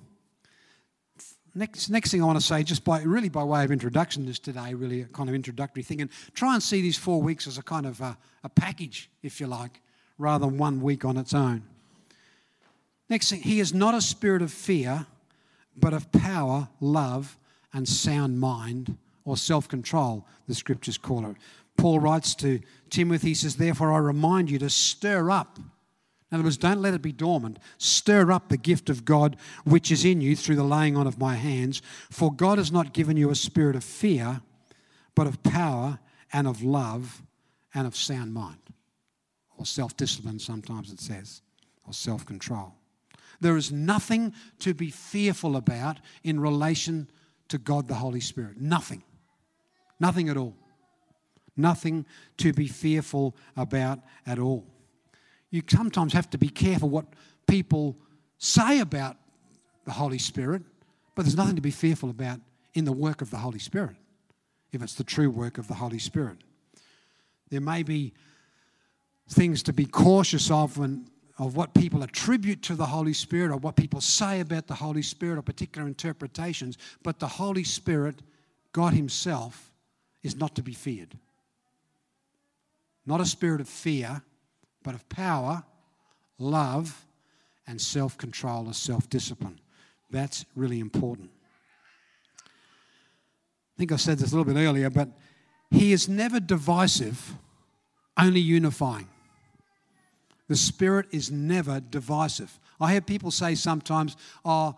Next, 1.54 1.90
next 1.90 2.12
thing 2.12 2.24
I 2.24 2.26
want 2.26 2.40
to 2.40 2.46
say, 2.46 2.64
just 2.64 2.86
by 2.86 3.02
really 3.02 3.28
by 3.28 3.44
way 3.44 3.66
of 3.66 3.72
introduction, 3.72 4.26
this 4.26 4.40
today, 4.40 4.74
really 4.74 5.02
a 5.02 5.06
kind 5.08 5.28
of 5.28 5.36
introductory 5.36 5.84
thing, 5.84 6.00
and 6.00 6.10
try 6.34 6.54
and 6.54 6.64
see 6.64 6.82
these 6.82 6.98
four 6.98 7.22
weeks 7.22 7.46
as 7.46 7.58
a 7.58 7.62
kind 7.62 7.86
of 7.86 8.00
a, 8.00 8.18
a 8.46 8.48
package, 8.48 9.10
if 9.22 9.42
you 9.42 9.48
like, 9.48 9.82
rather 10.18 10.46
than 10.46 10.58
one 10.58 10.82
week 10.82 11.04
on 11.04 11.18
its 11.18 11.34
own. 11.34 11.64
Next 13.10 13.30
thing, 13.30 13.42
he 13.42 13.60
is 13.60 13.74
not 13.74 13.94
a 13.94 14.02
spirit 14.02 14.42
of 14.42 14.50
fear, 14.50 15.08
but 15.76 15.94
of 15.94 16.10
power, 16.14 16.70
love, 16.80 17.38
and 17.74 17.86
sound 17.86 18.40
mind 18.40 18.98
or 19.26 19.36
self 19.36 19.68
control, 19.68 20.26
the 20.48 20.56
scriptures 20.56 20.98
call 20.98 21.26
it. 21.26 21.36
Paul 21.78 22.00
writes 22.00 22.36
to 22.36 22.62
Timothy, 22.90 23.30
he 23.30 23.34
says, 23.34 23.56
Therefore 23.56 23.92
I 23.92 23.98
remind 23.98 24.50
you 24.50 24.60
to 24.60 24.70
stir 24.70 25.30
up. 25.30 25.60
In 26.32 26.36
other 26.36 26.44
words, 26.44 26.58
don't 26.58 26.82
let 26.82 26.94
it 26.94 27.02
be 27.02 27.12
dormant. 27.12 27.60
Stir 27.78 28.32
up 28.32 28.50
the 28.50 28.58
gift 28.58 28.90
of 28.90 29.06
God 29.06 29.38
which 29.64 29.92
is 29.92 30.04
in 30.04 30.22
you 30.22 30.36
through 30.36 30.56
the 30.56 30.64
laying 30.64 30.98
on 30.98 31.08
of 31.08 31.20
my 31.20 31.36
hands. 31.36 31.82
For 32.10 32.34
God 32.34 32.58
has 32.58 32.72
not 32.72 32.94
given 32.94 33.16
you 33.16 33.30
a 33.30 33.36
spirit 33.36 33.76
of 33.76 33.84
fear, 33.84 34.42
but 35.14 35.28
of 35.28 35.44
power 35.44 36.00
and 36.34 36.48
of 36.48 36.64
love 36.64 37.22
and 37.74 37.86
of 37.86 37.96
sound 37.96 38.34
mind. 38.34 38.58
Or 39.58 39.66
self 39.66 39.96
discipline, 39.96 40.40
sometimes 40.40 40.92
it 40.92 41.00
says, 41.00 41.42
or 41.86 41.94
self 41.94 42.26
control. 42.26 42.74
There 43.40 43.58
is 43.58 43.72
nothing 43.72 44.34
to 44.60 44.74
be 44.74 44.90
fearful 44.90 45.56
about 45.56 46.00
in 46.24 46.40
relation 46.40 47.10
to 47.50 47.58
God 47.58 47.88
the 47.88 47.96
Holy 47.96 48.20
Spirit. 48.20 48.60
Nothing. 48.60 49.04
Nothing 50.00 50.30
at 50.30 50.38
all. 50.38 50.56
Nothing 51.58 52.06
to 52.38 52.54
be 52.54 52.68
fearful 52.68 53.36
about 53.56 54.00
at 54.26 54.40
all. 54.40 54.66
You 55.50 55.64
sometimes 55.68 56.14
have 56.14 56.30
to 56.32 56.38
be 56.38 56.50
careful 56.50 56.90
what 56.90 57.06
people 57.48 57.98
say 58.38 58.80
about 58.80 59.18
the 59.86 59.92
Holy 59.92 60.18
Spirit, 60.18 60.64
but 61.16 61.24
there's 61.24 61.38
nothing 61.38 61.56
to 61.56 61.62
be 61.62 61.72
fearful 61.72 62.10
about 62.10 62.40
in 62.74 62.86
the 62.86 62.92
work 62.92 63.22
of 63.22 63.32
the 63.32 63.38
Holy 63.38 63.60
Spirit, 63.60 63.96
if 64.74 64.82
it's 64.82 64.96
the 64.96 65.04
true 65.04 65.30
work 65.30 65.58
of 65.58 65.68
the 65.68 65.76
Holy 65.76 66.00
Spirit. 66.00 66.40
There 67.50 67.62
may 67.62 67.84
be 67.84 68.14
things 69.30 69.64
to 69.64 69.74
be 69.74 69.86
cautious 69.86 70.52
of 70.52 70.78
when, 70.78 71.08
of 71.38 71.56
what 71.56 71.74
people 71.74 72.04
attribute 72.04 72.62
to 72.64 72.76
the 72.76 72.86
Holy 72.86 73.14
Spirit 73.14 73.52
or 73.52 73.58
what 73.58 73.76
people 73.76 74.02
say 74.02 74.42
about 74.42 74.68
the 74.68 74.76
Holy 74.76 75.02
Spirit 75.02 75.38
or 75.38 75.42
particular 75.42 75.88
interpretations, 75.88 76.78
but 77.02 77.20
the 77.20 77.28
Holy 77.28 77.64
Spirit, 77.64 78.22
God 78.74 78.94
Himself, 78.94 79.72
is 80.22 80.36
not 80.36 80.56
to 80.56 80.64
be 80.64 80.74
feared. 80.74 81.18
Not 83.06 83.22
a 83.22 83.26
spirit 83.26 83.62
of 83.62 83.70
fear, 83.70 84.22
but 84.84 84.96
of 84.96 85.08
power, 85.10 85.64
love, 86.40 87.06
and 87.68 87.80
self 87.80 88.18
control 88.18 88.68
or 88.68 88.74
self 88.74 89.10
discipline. 89.10 89.60
That's 90.10 90.46
really 90.56 90.80
important. 90.80 91.30
I 92.42 93.78
think 93.78 93.92
I 93.92 93.98
said 93.98 94.20
this 94.20 94.32
a 94.32 94.36
little 94.38 94.52
bit 94.54 94.60
earlier, 94.60 94.90
but 94.90 95.10
He 95.72 95.92
is 95.92 96.08
never 96.08 96.40
divisive, 96.40 97.34
only 98.18 98.40
unifying. 98.40 99.10
The 100.48 100.56
Spirit 100.56 101.08
is 101.12 101.32
never 101.32 101.80
divisive. 101.80 102.60
I 102.80 102.92
hear 102.92 103.02
people 103.02 103.32
say 103.32 103.56
sometimes, 103.56 104.16
oh, 104.44 104.76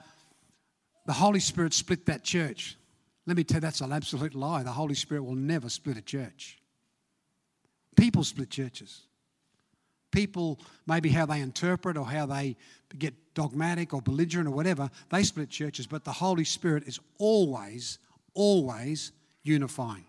the 1.06 1.14
Holy 1.14 1.40
Spirit 1.40 1.74
split 1.74 2.06
that 2.06 2.24
church. 2.24 2.78
Let 3.26 3.36
me 3.36 3.44
tell 3.44 3.58
you, 3.58 3.62
that's 3.62 3.82
an 3.82 3.92
absolute 3.92 4.36
lie. 4.36 4.64
The 4.64 4.72
Holy 4.72 4.96
Spirit 4.96 5.24
will 5.24 5.36
never 5.36 5.70
split 5.70 5.98
a 5.98 6.02
church. 6.02 6.60
People 7.98 8.24
split 8.24 8.50
churches. 8.50 9.02
People, 10.12 10.60
maybe 10.86 11.10
how 11.10 11.26
they 11.26 11.42
interpret 11.42 11.98
or 11.98 12.06
how 12.06 12.26
they 12.26 12.56
get 12.98 13.14
dogmatic 13.34 13.94
or 13.94 14.02
belligerent 14.02 14.48
or 14.48 14.52
whatever, 14.52 14.90
they 15.10 15.24
split 15.24 15.50
churches, 15.50 15.86
but 15.86 16.06
the 16.06 16.12
Holy 16.12 16.46
Spirit 16.46 16.88
is 16.88 17.00
always, 17.18 18.00
always 18.34 19.12
unifying. 19.44 20.06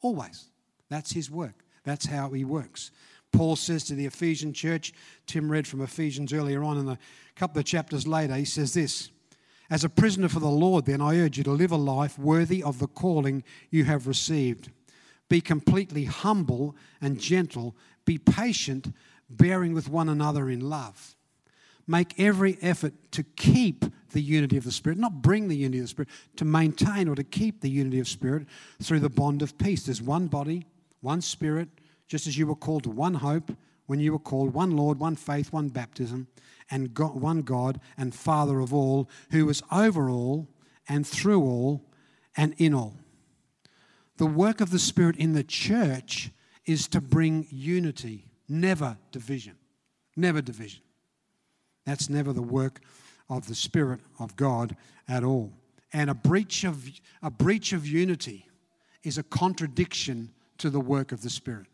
Always. 0.00 0.48
That's 0.88 1.12
His 1.12 1.30
work. 1.30 1.64
That's 1.84 2.06
how 2.06 2.30
He 2.30 2.44
works. 2.44 2.90
Paul 3.30 3.56
says 3.56 3.84
to 3.84 3.94
the 3.94 4.06
Ephesian 4.06 4.52
church, 4.52 4.92
Tim 5.26 5.50
read 5.50 5.66
from 5.66 5.80
Ephesians 5.80 6.32
earlier 6.32 6.62
on, 6.62 6.78
and 6.78 6.90
a 6.90 6.98
couple 7.34 7.58
of 7.58 7.64
chapters 7.64 8.06
later, 8.06 8.34
he 8.34 8.44
says 8.44 8.74
this 8.74 9.10
As 9.70 9.84
a 9.84 9.88
prisoner 9.88 10.28
for 10.28 10.40
the 10.40 10.48
Lord, 10.48 10.84
then, 10.84 11.00
I 11.00 11.18
urge 11.18 11.38
you 11.38 11.44
to 11.44 11.52
live 11.52 11.72
a 11.72 11.76
life 11.76 12.18
worthy 12.18 12.62
of 12.62 12.78
the 12.78 12.88
calling 12.88 13.42
you 13.70 13.84
have 13.84 14.06
received. 14.06 14.70
Be 15.32 15.40
completely 15.40 16.04
humble 16.04 16.76
and 17.00 17.18
gentle, 17.18 17.74
be 18.04 18.18
patient, 18.18 18.94
bearing 19.30 19.72
with 19.72 19.88
one 19.88 20.10
another 20.10 20.50
in 20.50 20.68
love. 20.68 21.16
Make 21.86 22.20
every 22.20 22.58
effort 22.60 22.92
to 23.12 23.22
keep 23.22 23.86
the 24.10 24.20
unity 24.20 24.58
of 24.58 24.64
the 24.64 24.70
Spirit, 24.70 24.98
not 24.98 25.22
bring 25.22 25.48
the 25.48 25.56
unity 25.56 25.78
of 25.78 25.84
the 25.84 25.88
Spirit, 25.88 26.10
to 26.36 26.44
maintain 26.44 27.08
or 27.08 27.14
to 27.14 27.24
keep 27.24 27.62
the 27.62 27.70
unity 27.70 27.98
of 27.98 28.08
Spirit 28.08 28.46
through 28.82 29.00
the 29.00 29.08
bond 29.08 29.40
of 29.40 29.56
peace. 29.56 29.86
There's 29.86 30.02
one 30.02 30.26
body, 30.26 30.66
one 31.00 31.22
Spirit 31.22 31.70
just 32.06 32.26
as 32.26 32.36
you 32.36 32.46
were 32.46 32.54
called 32.54 32.82
to 32.82 32.90
one 32.90 33.14
hope 33.14 33.56
when 33.86 34.00
you 34.00 34.12
were 34.12 34.18
called 34.18 34.52
one 34.52 34.76
Lord, 34.76 35.00
one 35.00 35.16
faith, 35.16 35.50
one 35.50 35.70
baptism, 35.70 36.28
and 36.70 36.92
God, 36.92 37.18
one 37.18 37.40
God 37.40 37.80
and 37.96 38.14
Father 38.14 38.60
of 38.60 38.74
all, 38.74 39.08
who 39.30 39.48
is 39.48 39.62
over 39.72 40.10
all 40.10 40.46
and 40.90 41.06
through 41.06 41.40
all 41.40 41.86
and 42.36 42.54
in 42.58 42.74
all. 42.74 42.98
The 44.16 44.26
work 44.26 44.60
of 44.60 44.70
the 44.70 44.78
Spirit 44.78 45.16
in 45.16 45.32
the 45.32 45.44
church 45.44 46.30
is 46.66 46.86
to 46.88 47.00
bring 47.00 47.46
unity, 47.50 48.26
never 48.48 48.96
division. 49.10 49.56
Never 50.16 50.42
division. 50.42 50.82
That's 51.86 52.08
never 52.08 52.32
the 52.32 52.42
work 52.42 52.80
of 53.28 53.48
the 53.48 53.54
Spirit 53.54 54.00
of 54.18 54.36
God 54.36 54.76
at 55.08 55.24
all. 55.24 55.52
And 55.92 56.10
a 56.10 56.14
breach 56.14 56.64
of, 56.64 56.88
a 57.22 57.30
breach 57.30 57.72
of 57.72 57.86
unity 57.86 58.46
is 59.02 59.18
a 59.18 59.22
contradiction 59.22 60.30
to 60.58 60.70
the 60.70 60.80
work 60.80 61.12
of 61.12 61.22
the 61.22 61.30
Spirit. 61.30 61.66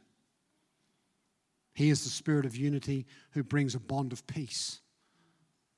He 1.74 1.90
is 1.90 2.04
the 2.04 2.10
Spirit 2.10 2.46
of 2.46 2.56
unity 2.56 3.06
who 3.32 3.42
brings 3.42 3.74
a 3.74 3.80
bond 3.80 4.12
of 4.12 4.26
peace 4.26 4.80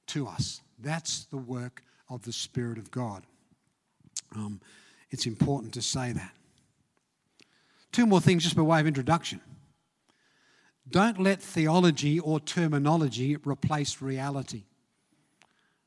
to 0.08 0.26
us. 0.26 0.60
That's 0.78 1.24
the 1.24 1.36
work 1.36 1.82
of 2.08 2.22
the 2.22 2.32
Spirit 2.32 2.78
of 2.78 2.90
God. 2.90 3.24
Um, 4.34 4.60
it's 5.10 5.26
important 5.26 5.74
to 5.74 5.82
say 5.82 6.12
that. 6.12 6.32
Two 7.92 8.06
more 8.06 8.20
things 8.20 8.44
just 8.44 8.56
by 8.56 8.62
way 8.62 8.80
of 8.80 8.86
introduction. 8.86 9.40
Don't 10.88 11.20
let 11.20 11.40
theology 11.40 12.18
or 12.18 12.40
terminology 12.40 13.36
replace 13.36 14.00
reality. 14.02 14.64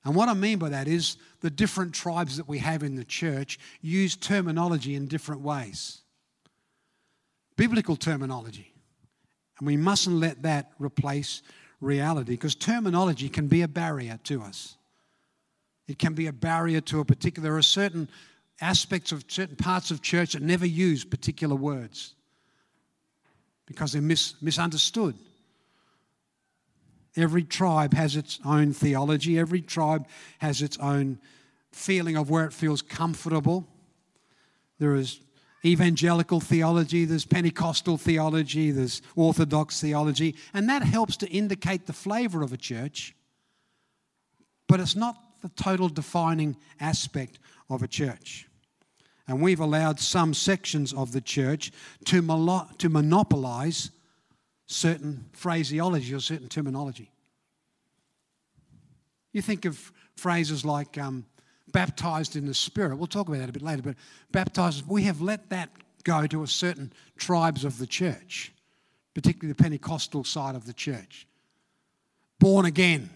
And 0.06 0.16
what 0.16 0.30
I 0.30 0.34
mean 0.34 0.60
by 0.60 0.70
that 0.70 0.88
is 0.88 1.18
the 1.40 1.50
different 1.50 1.94
tribes 1.94 2.38
that 2.38 2.48
we 2.48 2.60
have 2.60 2.84
in 2.84 2.96
the 2.96 3.06
church 3.06 3.58
use 3.82 4.16
terminology 4.16 4.96
in 4.96 5.08
different 5.08 5.42
ways. 5.42 6.02
Biblical 7.56 7.96
terminology 7.96 8.74
and 9.64 9.68
we 9.68 9.78
mustn't 9.78 10.18
let 10.18 10.42
that 10.44 10.72
replace 10.80 11.42
reality 11.80 12.32
because 12.32 12.56
terminology 12.56 13.30
can 13.30 13.48
be 13.48 13.62
a 13.62 13.68
barrier 13.68 14.20
to 14.24 14.42
us. 14.42 14.78
It 15.88 16.00
can 16.00 16.14
be 16.14 16.28
a 16.28 16.34
barrier 16.34 16.82
to 16.82 17.00
a 17.00 17.06
particular, 17.06 17.50
there 17.50 17.58
are 17.58 17.62
certain 17.62 18.10
aspects 18.62 19.12
of 19.12 19.26
certain 19.28 19.56
parts 19.56 19.92
of 19.92 20.02
church 20.02 20.34
that 20.34 20.42
never 20.42 20.66
use 20.66 21.04
particular 21.04 21.56
words 21.56 22.14
because 23.66 23.94
they're 23.94 24.02
mis- 24.02 24.36
misunderstood. 24.42 25.16
Every 27.16 27.44
tribe 27.44 27.94
has 27.94 28.16
its 28.16 28.40
own 28.46 28.74
theology, 28.74 29.38
every 29.38 29.62
tribe 29.62 30.08
has 30.40 30.62
its 30.62 30.78
own 30.78 31.20
feeling 31.72 32.18
of 32.18 32.30
where 32.30 32.46
it 32.46 32.54
feels 32.54 32.82
comfortable. 32.82 33.68
There 34.80 34.96
is 34.96 35.20
evangelical 35.66 36.40
theology, 36.40 37.06
there's 37.06 37.26
Pentecostal 37.26 37.98
theology, 37.98 38.72
there's 38.72 39.02
Orthodox 39.16 39.80
theology, 39.80 40.36
and 40.54 40.68
that 40.70 40.84
helps 40.84 41.18
to 41.18 41.30
indicate 41.30 41.86
the 41.86 41.94
flavour 41.94 42.42
of 42.42 42.52
a 42.52 42.58
church, 42.58 43.16
but 44.68 44.80
it's 44.80 44.96
not 44.96 45.16
the 45.42 45.50
total 45.50 45.90
defining 45.90 46.58
aspect 46.80 47.40
of 47.74 47.84
a 47.84 47.88
church. 47.88 48.48
And 49.28 49.42
we've 49.42 49.60
allowed 49.60 50.00
some 50.00 50.34
sections 50.34 50.94
of 50.94 51.12
the 51.12 51.22
church 51.22 51.72
to, 52.06 52.22
malo- 52.22 52.68
to 52.78 52.90
monopolize 52.90 53.92
certain 54.66 55.26
phraseology 55.34 56.14
or 56.14 56.20
certain 56.20 56.50
terminology. 56.50 57.12
You 59.32 59.42
think 59.42 59.66
of 59.66 59.92
phrases 60.16 60.64
like 60.64 60.98
um, 60.98 61.26
baptized 61.72 62.36
in 62.36 62.46
the 62.46 62.54
Spirit. 62.54 62.98
We'll 62.98 63.08
talk 63.08 63.28
about 63.28 63.40
that 63.40 63.50
a 63.50 63.54
bit 63.54 63.62
later, 63.62 63.82
but 63.82 63.96
baptized, 64.32 64.88
we 64.88 65.04
have 65.04 65.22
let 65.22 65.50
that 65.50 65.70
go 66.04 66.28
to 66.28 66.44
a 66.44 66.48
certain 66.48 66.92
tribes 67.18 67.66
of 67.66 67.78
the 67.78 67.88
church, 67.88 68.52
particularly 69.14 69.54
the 69.54 69.62
Pentecostal 69.62 70.24
side 70.24 70.56
of 70.56 70.66
the 70.66 70.74
church. 70.74 71.28
Born 72.40 72.66
again. 72.66 73.10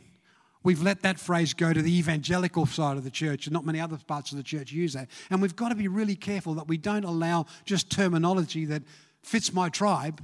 We've 0.67 0.83
let 0.83 1.01
that 1.03 1.17
phrase 1.17 1.53
go 1.53 1.71
to 1.71 1.81
the 1.81 1.97
evangelical 1.97 2.65
side 2.65 2.97
of 2.97 3.05
the 3.05 3.09
church, 3.09 3.47
and 3.47 3.53
not 3.53 3.65
many 3.65 3.79
other 3.79 3.97
parts 4.05 4.33
of 4.33 4.37
the 4.37 4.43
church 4.43 4.73
use 4.73 4.91
that. 4.91 5.07
And 5.29 5.41
we've 5.41 5.55
got 5.55 5.69
to 5.69 5.75
be 5.75 5.87
really 5.87 6.17
careful 6.17 6.55
that 6.55 6.67
we 6.67 6.75
don't 6.75 7.05
allow 7.05 7.45
just 7.63 7.89
terminology 7.89 8.65
that 8.65 8.83
fits 9.23 9.53
my 9.53 9.69
tribe 9.69 10.21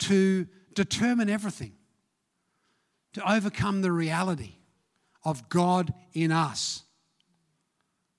to 0.00 0.46
determine 0.74 1.30
everything, 1.30 1.72
to 3.14 3.32
overcome 3.32 3.80
the 3.80 3.90
reality 3.90 4.56
of 5.24 5.48
God 5.48 5.94
in 6.12 6.30
us. 6.30 6.82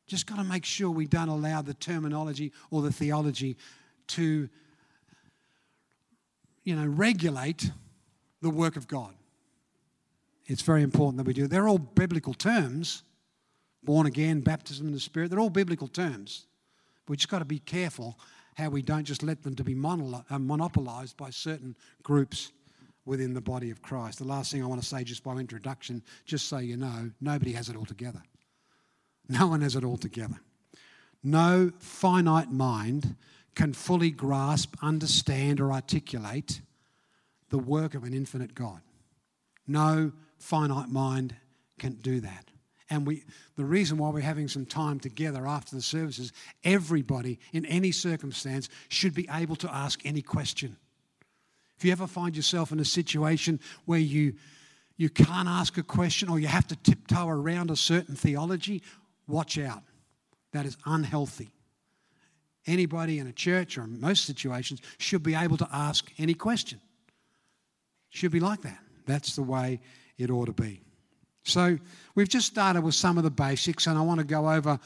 Just 0.08 0.26
got 0.26 0.38
to 0.38 0.44
make 0.44 0.66
sure 0.66 0.90
we 0.90 1.06
don't 1.06 1.30
allow 1.30 1.62
the 1.62 1.76
terminology 1.76 2.52
or 2.72 2.82
the 2.82 2.92
theology 2.92 3.58
to, 4.08 4.50
you 6.64 6.76
know, 6.76 6.88
regulate 6.88 7.70
the 8.42 8.50
work 8.50 8.76
of 8.76 8.88
God. 8.88 9.14
It's 10.46 10.62
very 10.62 10.84
important 10.84 11.18
that 11.18 11.28
we 11.28 11.34
do. 11.34 11.48
They're 11.48 11.68
all 11.68 11.78
biblical 11.78 12.34
terms 12.34 13.04
born 13.84 14.08
again, 14.08 14.42
baptism 14.42 14.88
in 14.88 14.94
the 14.94 15.00
Spirit. 15.00 15.30
They're 15.30 15.40
all 15.40 15.50
biblical 15.50 15.88
terms. 15.88 16.48
We 17.08 17.18
just 17.18 17.30
got 17.30 17.40
to 17.40 17.46
be 17.46 17.60
careful 17.60 18.18
how 18.56 18.70
we 18.70 18.82
don't 18.82 19.04
just 19.04 19.24
let 19.24 19.44
them 19.44 19.56
to 19.56 19.64
be 19.64 19.74
uh, 19.74 20.40
monopolized 20.40 21.18
by 21.18 21.30
certain 21.32 21.76
groups 22.04 22.52
within 23.06 23.34
the 23.34 23.42
body 23.42 23.72
of 23.72 23.82
Christ. 23.82 24.20
The 24.20 24.26
last 24.26 24.52
thing 24.52 24.64
I 24.64 24.68
want 24.68 24.82
to 24.82 24.88
say, 24.88 25.04
just 25.04 25.24
by 25.24 25.36
introduction, 25.36 26.02
just 26.26 26.48
so 26.48 26.60
you 26.60 26.78
know, 26.78 27.12
nobody 27.20 27.52
has 27.54 27.68
it 27.70 27.76
all 27.76 27.86
together. 27.86 28.22
No 29.28 29.48
one 29.48 29.62
has 29.62 29.76
it 29.76 29.84
all 29.84 29.98
together. 29.98 30.40
No 31.24 31.72
finite 31.80 32.52
mind 32.52 33.16
can 33.56 33.74
fully 33.74 34.12
grasp, 34.12 34.76
understand, 34.82 35.60
or 35.60 35.72
articulate 35.72 36.62
the 37.50 37.58
work 37.58 37.96
of 37.96 38.04
an 38.04 38.14
infinite 38.14 38.54
God. 38.56 38.82
No 39.68 40.12
finite 40.44 40.90
mind 40.90 41.36
can 41.80 41.94
do 41.94 42.20
that. 42.20 42.50
And 42.90 43.08
we, 43.08 43.24
the 43.56 43.64
reason 43.66 43.98
why 43.98 44.10
we're 44.10 44.20
having 44.20 44.48
some 44.48 44.66
time 44.66 45.00
together 45.00 45.48
after 45.48 45.76
the 45.76 45.82
services, 45.82 46.34
everybody 46.64 47.40
in 47.54 47.66
any 47.66 47.92
circumstance 47.92 48.70
should 48.90 49.16
be 49.16 49.28
able 49.32 49.56
to 49.58 49.74
ask 49.74 50.06
any 50.06 50.22
question. 50.22 50.76
If 51.78 51.86
you 51.86 51.92
ever 51.92 52.08
find 52.08 52.36
yourself 52.36 52.72
in 52.72 52.80
a 52.80 52.86
situation 52.86 53.60
where 53.86 54.00
you 54.00 54.36
you 54.96 55.10
can't 55.10 55.48
ask 55.48 55.76
a 55.80 55.84
question 55.84 56.30
or 56.30 56.40
you 56.40 56.46
have 56.46 56.68
to 56.68 56.76
tiptoe 56.76 57.28
around 57.28 57.72
a 57.72 57.76
certain 57.76 58.16
theology, 58.16 58.84
watch 59.28 59.58
out. 59.58 59.82
That 60.52 60.68
is 60.68 60.78
unhealthy. 60.86 61.50
Anybody 62.68 63.18
in 63.18 63.26
a 63.26 63.32
church 63.32 63.76
or 63.76 63.86
in 63.86 64.00
most 64.00 64.26
situations 64.26 64.82
should 65.00 65.24
be 65.24 65.34
able 65.34 65.58
to 65.58 65.68
ask 65.74 66.12
any 66.20 66.36
question. 66.36 66.80
Should 68.10 68.32
be 68.32 68.40
like 68.40 68.62
that. 68.62 68.78
That's 69.08 69.36
the 69.36 69.42
way 69.42 69.80
it 70.18 70.30
ought 70.30 70.46
to 70.46 70.54
be. 70.54 70.82
So, 71.44 71.78
we've 72.16 72.30
just 72.30 72.48
started 72.48 72.82
with 72.82 72.96
some 72.96 73.18
of 73.18 73.24
the 73.24 73.32
basics, 73.32 73.88
and 73.88 73.98
I 73.98 74.02
want 74.02 74.20
to 74.20 74.26
go 74.26 74.50
over 74.50 74.72
a 74.72 74.80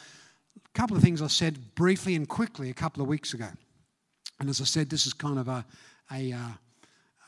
couple 0.74 0.98
of 0.98 1.04
things 1.04 1.22
I 1.22 1.28
said 1.28 1.76
briefly 1.76 2.16
and 2.16 2.28
quickly 2.28 2.70
a 2.70 2.74
couple 2.74 3.04
of 3.04 3.08
weeks 3.08 3.34
ago. 3.34 3.50
And 4.40 4.50
as 4.50 4.62
I 4.62 4.64
said, 4.64 4.90
this 4.90 5.06
is 5.06 5.14
kind 5.14 5.38
of 5.38 5.48
a, 5.48 5.66
a, 6.12 6.34
uh, 6.34 6.38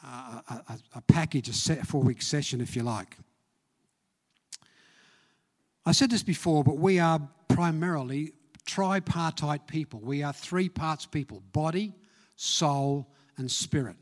a, 0.03 0.79
a, 0.95 1.01
package, 1.01 1.49
a 1.49 1.85
four 1.85 2.01
week 2.01 2.21
session, 2.21 2.61
if 2.61 2.75
you 2.75 2.83
like. 2.83 3.17
I 5.85 5.91
said 5.91 6.09
this 6.09 6.23
before, 6.23 6.63
but 6.63 6.77
we 6.77 6.99
are 6.99 7.19
primarily 7.47 8.33
tripartite 8.65 9.67
people. 9.67 9.99
We 9.99 10.23
are 10.23 10.33
three 10.33 10.69
parts 10.69 11.05
people 11.05 11.41
body, 11.51 11.93
soul, 12.35 13.07
and 13.37 13.49
spirit. 13.49 13.95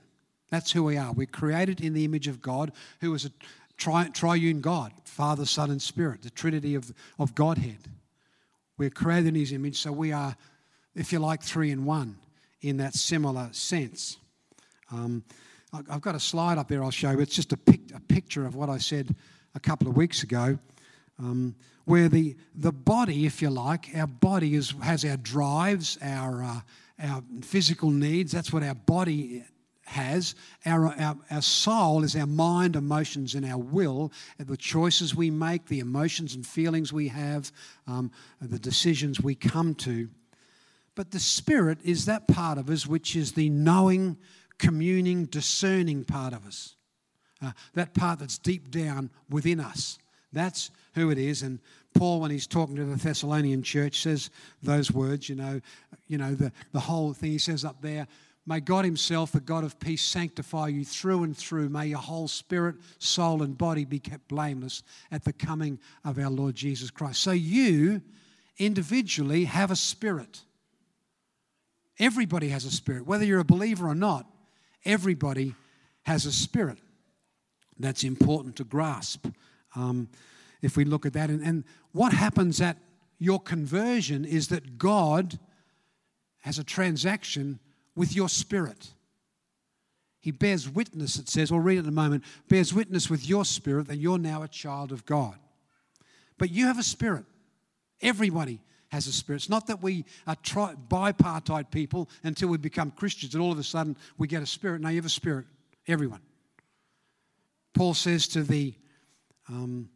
That's 0.50 0.72
who 0.72 0.84
we 0.84 0.98
are. 0.98 1.12
We're 1.12 1.28
created 1.28 1.82
in 1.82 1.94
the 1.94 2.06
image 2.06 2.28
of 2.28 2.42
God, 2.42 2.72
who 3.02 3.14
is 3.14 3.26
a 3.26 3.32
tri- 3.78 4.10
triune 4.10 4.62
God 4.62 4.92
Father, 5.18 5.46
Son, 5.46 5.72
and 5.72 5.82
Spirit, 5.82 6.22
the 6.22 6.30
Trinity 6.30 6.76
of, 6.76 6.94
of 7.18 7.34
Godhead. 7.34 7.80
We're 8.78 8.92
created 8.92 9.30
in 9.30 9.36
His 9.36 9.52
image, 9.52 9.80
so 9.80 9.92
we 9.92 10.12
are, 10.12 10.36
if 10.94 11.12
you 11.12 11.18
like, 11.18 11.42
three 11.42 11.72
in 11.72 11.86
one 11.86 12.20
in 12.62 12.78
that 12.78 12.94
similar 12.94 13.50
sense. 13.52 14.18
Um, 14.92 15.24
I've 15.74 16.02
got 16.02 16.14
a 16.14 16.20
slide 16.20 16.60
up 16.60 16.68
there 16.68 16.84
I'll 16.84 16.92
show 16.92 17.10
you. 17.10 17.20
It's 17.20 17.36
just 17.36 17.52
a, 17.52 17.58
pic- 17.58 17.92
a 17.96 18.00
picture 18.00 18.46
of 18.46 18.54
what 18.54 18.70
I 18.70 18.78
said 18.78 19.16
a 19.56 19.60
couple 19.60 19.88
of 19.88 19.98
weeks 19.98 20.22
ago, 20.22 20.60
um, 21.18 21.56
where 21.86 22.10
the, 22.10 22.36
the 22.54 22.72
body, 22.72 23.26
if 23.26 23.42
you 23.42 23.50
like, 23.50 23.90
our 23.96 24.06
body 24.06 24.54
is, 24.54 24.76
has 24.84 25.04
our 25.04 25.18
drives, 25.18 25.98
our, 26.04 26.44
uh, 26.44 26.60
our 27.02 27.24
physical 27.42 27.90
needs. 27.90 28.32
That's 28.32 28.54
what 28.54 28.62
our 28.62 28.76
body 28.76 29.44
has. 29.88 30.36
Our, 30.66 30.88
our, 31.00 31.18
our 31.32 31.42
soul 31.42 32.04
is 32.04 32.16
our 32.16 32.28
mind, 32.28 32.76
emotions, 32.76 33.36
and 33.36 33.46
our 33.46 33.58
will, 33.58 34.12
and 34.38 34.48
the 34.48 34.58
choices 34.58 35.16
we 35.16 35.30
make, 35.32 35.68
the 35.68 35.80
emotions 35.80 36.36
and 36.36 36.46
feelings 36.46 36.92
we 36.92 37.08
have, 37.08 37.52
um, 37.88 38.12
the 38.42 38.60
decisions 38.60 39.22
we 39.22 39.36
come 39.36 39.76
to. 39.76 40.10
But 40.96 41.12
the 41.12 41.20
spirit 41.20 41.80
is 41.84 42.06
that 42.06 42.28
part 42.28 42.58
of 42.58 42.70
us 42.70 42.88
which 42.88 43.16
is 43.16 43.34
the 43.34 43.50
knowing, 43.50 44.18
communing, 44.58 45.26
discerning 45.26 46.04
part 46.04 46.34
of 46.34 46.46
us. 46.46 46.76
Uh, 47.42 47.52
that 47.76 47.94
part 47.94 48.20
that's 48.20 48.40
deep 48.40 48.72
down 48.72 49.12
within 49.30 49.60
us. 49.60 50.00
That's 50.34 50.72
who 50.96 51.12
it 51.12 51.18
is. 51.18 51.44
And 51.44 51.60
Paul, 51.94 52.20
when 52.20 52.32
he's 52.32 52.48
talking 52.48 52.76
to 52.76 52.86
the 52.86 52.96
Thessalonian 52.96 53.64
church, 53.64 54.02
says 54.02 54.30
those 54.62 54.92
words, 54.92 55.30
you 55.30 55.36
know, 55.36 55.62
you 56.08 56.18
know, 56.18 56.34
the, 56.34 56.52
the 56.72 56.80
whole 56.80 57.14
thing 57.14 57.32
he 57.32 57.38
says 57.38 57.64
up 57.64 57.82
there, 57.82 58.08
May 58.50 58.62
God 58.62 58.86
Himself, 58.86 59.34
the 59.34 59.42
God 59.42 59.66
of 59.66 59.78
peace, 59.78 60.02
sanctify 60.02 60.70
you 60.70 60.86
through 60.86 61.24
and 61.24 61.36
through. 61.36 61.68
May 61.68 61.88
your 61.88 62.00
whole 62.00 62.30
spirit, 62.30 62.78
soul, 62.98 63.44
and 63.44 63.58
body 63.58 63.84
be 63.84 64.00
kept 64.00 64.30
blameless 64.30 64.84
at 65.12 65.26
the 65.26 65.34
coming 65.34 65.80
of 66.06 66.18
our 66.18 66.30
Lord 66.30 66.56
Jesus 66.56 66.90
Christ. 66.90 67.22
So 67.22 67.32
you 67.32 68.02
individually 68.58 69.44
have 69.44 69.70
a 69.70 69.76
spirit. 69.76 70.44
Everybody 72.00 72.48
has 72.48 72.64
a 72.64 72.72
spirit. 72.72 73.06
Whether 73.06 73.26
you're 73.26 73.42
a 73.42 73.46
believer 73.46 73.86
or 73.86 73.96
not, 73.96 74.26
everybody 74.86 75.54
has 76.04 76.26
a 76.26 76.32
spirit. 76.32 76.78
That's 77.78 78.06
important 78.06 78.56
to 78.56 78.64
grasp 78.64 79.28
um, 79.76 80.08
if 80.62 80.78
we 80.78 80.86
look 80.86 81.06
at 81.06 81.12
that. 81.14 81.30
And, 81.30 81.44
and 81.44 81.66
what 81.92 82.14
happens 82.14 82.62
at 82.62 82.78
your 83.20 83.42
conversion 83.42 84.24
is 84.24 84.48
that 84.48 84.78
God 84.78 85.38
has 86.40 86.58
a 86.58 86.64
transaction 86.64 87.60
with 87.98 88.16
your 88.16 88.30
spirit. 88.30 88.94
He 90.20 90.32
bears 90.32 90.70
witness, 90.70 91.18
it 91.18 91.30
says, 91.30 91.52
we'll 91.52 91.62
read 91.62 91.78
it 91.78 91.82
in 91.82 91.88
a 91.88 91.92
moment, 91.92 92.24
bears 92.48 92.74
witness 92.74 93.10
with 93.10 93.28
your 93.28 93.44
spirit 93.44 93.88
that 93.88 93.98
you're 93.98 94.18
now 94.18 94.44
a 94.44 94.48
child 94.48 94.92
of 94.92 95.06
God. 95.06 95.36
But 96.38 96.52
you 96.52 96.66
have 96.66 96.80
a 96.80 96.84
spirit. 96.84 97.26
Everybody 98.02 98.60
has 98.90 99.08
a 99.08 99.12
spirit. 99.12 99.38
It's 99.38 99.50
not 99.50 99.68
that 99.68 99.82
we 99.82 100.06
are 100.28 100.36
tri- 100.36 100.76
bipartite 100.90 101.72
people 101.72 102.10
until 102.24 102.50
we 102.50 102.58
become 102.58 102.92
Christians 102.92 103.34
and 103.34 103.44
all 103.44 103.52
of 103.52 103.60
a 103.60 103.64
sudden 103.64 103.98
we 104.18 104.28
get 104.28 104.44
a 104.44 104.46
spirit. 104.46 104.82
Now 104.82 104.90
you 104.90 104.98
have 104.98 105.06
a 105.06 105.10
spirit. 105.10 105.46
Everyone. 105.88 106.22
Paul 107.74 107.94
says 107.94 108.28
to 108.30 108.44
the 108.44 108.74
um, 109.50 109.90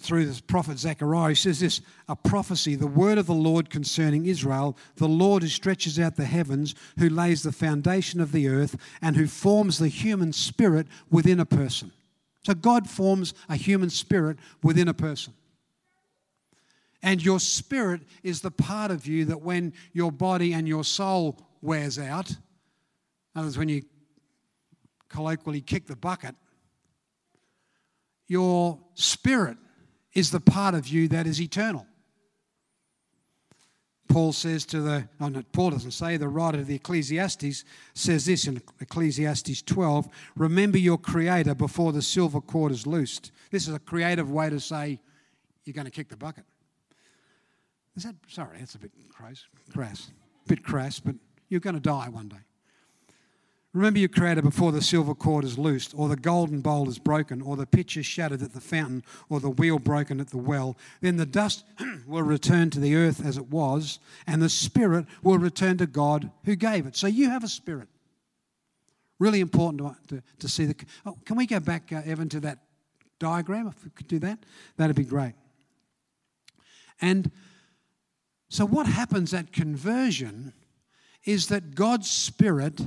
through 0.00 0.26
the 0.26 0.42
prophet 0.42 0.78
Zechariah. 0.78 1.30
He 1.30 1.34
says 1.34 1.60
this 1.60 1.80
a 2.08 2.16
prophecy, 2.16 2.74
the 2.74 2.86
word 2.86 3.18
of 3.18 3.26
the 3.26 3.34
Lord 3.34 3.70
concerning 3.70 4.26
Israel, 4.26 4.76
the 4.96 5.08
Lord 5.08 5.42
who 5.42 5.48
stretches 5.48 5.98
out 5.98 6.16
the 6.16 6.24
heavens, 6.24 6.74
who 6.98 7.08
lays 7.08 7.42
the 7.42 7.52
foundation 7.52 8.20
of 8.20 8.32
the 8.32 8.48
earth, 8.48 8.76
and 9.02 9.16
who 9.16 9.26
forms 9.26 9.78
the 9.78 9.88
human 9.88 10.32
spirit 10.32 10.86
within 11.10 11.40
a 11.40 11.46
person. 11.46 11.92
So 12.42 12.54
God 12.54 12.88
forms 12.88 13.34
a 13.48 13.56
human 13.56 13.90
spirit 13.90 14.38
within 14.62 14.88
a 14.88 14.94
person. 14.94 15.34
And 17.02 17.22
your 17.22 17.40
spirit 17.40 18.02
is 18.22 18.40
the 18.40 18.50
part 18.50 18.90
of 18.90 19.06
you 19.06 19.26
that 19.26 19.42
when 19.42 19.72
your 19.92 20.12
body 20.12 20.52
and 20.52 20.66
your 20.68 20.84
soul 20.84 21.38
wears 21.62 21.98
out, 21.98 22.30
in 22.30 22.36
other 23.36 23.46
words, 23.46 23.58
when 23.58 23.68
you 23.68 23.82
colloquially 25.08 25.60
kick 25.60 25.86
the 25.86 25.96
bucket, 25.96 26.34
your 28.26 28.78
spirit 28.94 29.56
is 30.12 30.30
the 30.30 30.40
part 30.40 30.74
of 30.74 30.88
you 30.88 31.08
that 31.08 31.26
is 31.26 31.40
eternal. 31.40 31.86
Paul 34.08 34.32
says 34.32 34.66
to 34.66 34.80
the, 34.80 35.08
oh 35.20 35.28
no, 35.28 35.42
Paul 35.52 35.70
doesn't 35.70 35.92
say, 35.92 36.16
the 36.16 36.28
writer 36.28 36.58
of 36.58 36.66
the 36.66 36.74
Ecclesiastes 36.74 37.64
says 37.94 38.26
this 38.26 38.48
in 38.48 38.60
Ecclesiastes 38.80 39.62
12 39.62 40.08
Remember 40.36 40.78
your 40.78 40.98
Creator 40.98 41.54
before 41.54 41.92
the 41.92 42.02
silver 42.02 42.40
cord 42.40 42.72
is 42.72 42.88
loosed. 42.88 43.30
This 43.52 43.68
is 43.68 43.74
a 43.74 43.78
creative 43.78 44.28
way 44.28 44.50
to 44.50 44.58
say 44.58 45.00
you're 45.64 45.74
going 45.74 45.84
to 45.84 45.92
kick 45.92 46.08
the 46.08 46.16
bucket. 46.16 46.44
Is 47.96 48.02
that, 48.02 48.16
sorry, 48.26 48.58
that's 48.58 48.74
a 48.74 48.78
bit 48.78 48.90
crass, 49.10 49.44
crass, 49.72 50.10
bit 50.48 50.64
crass, 50.64 50.98
but 50.98 51.14
you're 51.48 51.60
going 51.60 51.74
to 51.74 51.80
die 51.80 52.08
one 52.08 52.28
day. 52.28 52.36
Remember 53.72 54.00
your 54.00 54.08
Creator 54.08 54.42
before 54.42 54.72
the 54.72 54.82
silver 54.82 55.14
cord 55.14 55.44
is 55.44 55.56
loosed, 55.56 55.94
or 55.96 56.08
the 56.08 56.16
golden 56.16 56.60
bowl 56.60 56.88
is 56.88 56.98
broken, 56.98 57.40
or 57.40 57.56
the 57.56 57.66
pitcher 57.66 58.02
shattered 58.02 58.42
at 58.42 58.52
the 58.52 58.60
fountain, 58.60 59.04
or 59.28 59.38
the 59.38 59.50
wheel 59.50 59.78
broken 59.78 60.20
at 60.20 60.30
the 60.30 60.38
well. 60.38 60.76
Then 61.00 61.16
the 61.16 61.26
dust 61.26 61.64
will 62.06 62.24
return 62.24 62.70
to 62.70 62.80
the 62.80 62.96
earth 62.96 63.24
as 63.24 63.36
it 63.36 63.46
was, 63.46 64.00
and 64.26 64.42
the 64.42 64.48
spirit 64.48 65.06
will 65.22 65.38
return 65.38 65.78
to 65.78 65.86
God 65.86 66.32
who 66.44 66.56
gave 66.56 66.86
it. 66.86 66.96
So 66.96 67.06
you 67.06 67.30
have 67.30 67.44
a 67.44 67.48
spirit. 67.48 67.86
Really 69.20 69.40
important 69.40 69.98
to, 70.08 70.16
to, 70.16 70.22
to 70.40 70.48
see 70.48 70.64
the. 70.64 70.74
Oh, 71.06 71.16
can 71.24 71.36
we 71.36 71.46
go 71.46 71.60
back, 71.60 71.92
uh, 71.92 72.02
Evan, 72.04 72.28
to 72.30 72.40
that 72.40 72.58
diagram? 73.20 73.68
If 73.68 73.84
we 73.84 73.90
could 73.90 74.08
do 74.08 74.18
that, 74.20 74.40
that'd 74.78 74.96
be 74.96 75.04
great. 75.04 75.34
And 77.00 77.30
so, 78.48 78.66
what 78.66 78.86
happens 78.86 79.32
at 79.32 79.52
conversion 79.52 80.54
is 81.24 81.48
that 81.48 81.74
God's 81.76 82.10
Spirit 82.10 82.80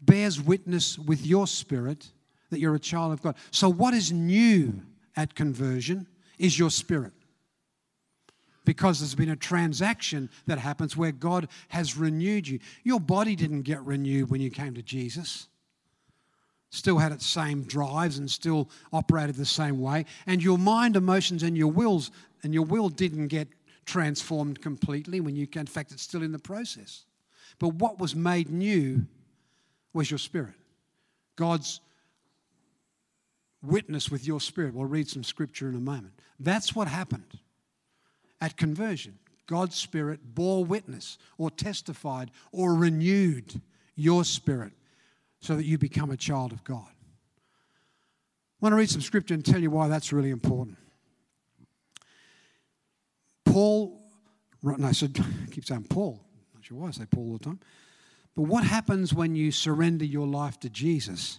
bears 0.00 0.40
witness 0.40 0.98
with 0.98 1.26
your 1.26 1.46
spirit 1.46 2.08
that 2.50 2.58
you're 2.58 2.74
a 2.74 2.80
child 2.80 3.12
of 3.12 3.22
God. 3.22 3.36
So, 3.50 3.68
what 3.68 3.94
is 3.94 4.12
new 4.12 4.82
at 5.16 5.34
conversion 5.34 6.06
is 6.38 6.58
your 6.58 6.70
spirit. 6.70 7.12
Because 8.64 9.00
there's 9.00 9.14
been 9.14 9.30
a 9.30 9.36
transaction 9.36 10.30
that 10.46 10.58
happens 10.58 10.96
where 10.96 11.12
God 11.12 11.48
has 11.68 11.96
renewed 11.96 12.46
you. 12.46 12.60
Your 12.84 13.00
body 13.00 13.34
didn't 13.34 13.62
get 13.62 13.82
renewed 13.84 14.30
when 14.30 14.40
you 14.40 14.50
came 14.50 14.74
to 14.74 14.82
Jesus. 14.82 15.48
Still 16.70 16.98
had 16.98 17.10
its 17.10 17.26
same 17.26 17.64
drives 17.64 18.18
and 18.18 18.30
still 18.30 18.70
operated 18.92 19.36
the 19.36 19.46
same 19.46 19.80
way. 19.80 20.04
And 20.26 20.42
your 20.42 20.58
mind, 20.58 20.94
emotions, 20.94 21.42
and 21.42 21.56
your 21.56 21.72
wills 21.72 22.10
and 22.42 22.54
your 22.54 22.64
will 22.64 22.88
didn't 22.88 23.28
get 23.28 23.48
transformed 23.86 24.60
completely 24.62 25.20
when 25.20 25.34
you 25.34 25.48
in 25.52 25.66
fact 25.66 25.90
it's 25.90 26.02
still 26.02 26.22
in 26.22 26.32
the 26.32 26.38
process. 26.38 27.04
But 27.58 27.74
what 27.74 27.98
was 27.98 28.14
made 28.14 28.50
new 28.50 29.06
was 29.92 30.10
your 30.10 30.18
spirit. 30.18 30.54
God's 31.36 31.80
witness 33.62 34.10
with 34.10 34.26
your 34.26 34.40
spirit. 34.40 34.74
We'll 34.74 34.86
read 34.86 35.08
some 35.08 35.24
scripture 35.24 35.68
in 35.68 35.74
a 35.74 35.80
moment. 35.80 36.14
That's 36.38 36.74
what 36.74 36.88
happened 36.88 37.38
at 38.40 38.56
conversion. 38.56 39.18
God's 39.46 39.76
spirit 39.76 40.20
bore 40.34 40.64
witness 40.64 41.18
or 41.36 41.50
testified 41.50 42.30
or 42.52 42.74
renewed 42.74 43.60
your 43.96 44.24
spirit 44.24 44.72
so 45.40 45.56
that 45.56 45.64
you 45.64 45.76
become 45.76 46.10
a 46.10 46.16
child 46.16 46.52
of 46.52 46.62
God. 46.64 46.86
I 46.88 48.66
want 48.66 48.72
to 48.72 48.76
read 48.76 48.90
some 48.90 49.00
scripture 49.00 49.34
and 49.34 49.44
tell 49.44 49.60
you 49.60 49.70
why 49.70 49.88
that's 49.88 50.12
really 50.12 50.30
important. 50.30 50.76
Paul, 53.44 54.00
no, 54.62 54.86
I 54.86 54.92
said, 54.92 55.18
I 55.18 55.50
keep 55.50 55.64
saying 55.64 55.84
Paul. 55.84 56.22
Not 56.54 56.64
sure 56.64 56.78
why 56.78 56.88
I 56.88 56.90
say 56.92 57.06
Paul 57.06 57.32
all 57.32 57.38
the 57.38 57.44
time. 57.44 57.60
But 58.36 58.42
what 58.42 58.64
happens 58.64 59.12
when 59.12 59.34
you 59.34 59.50
surrender 59.52 60.04
your 60.04 60.26
life 60.26 60.58
to 60.60 60.70
Jesus 60.70 61.38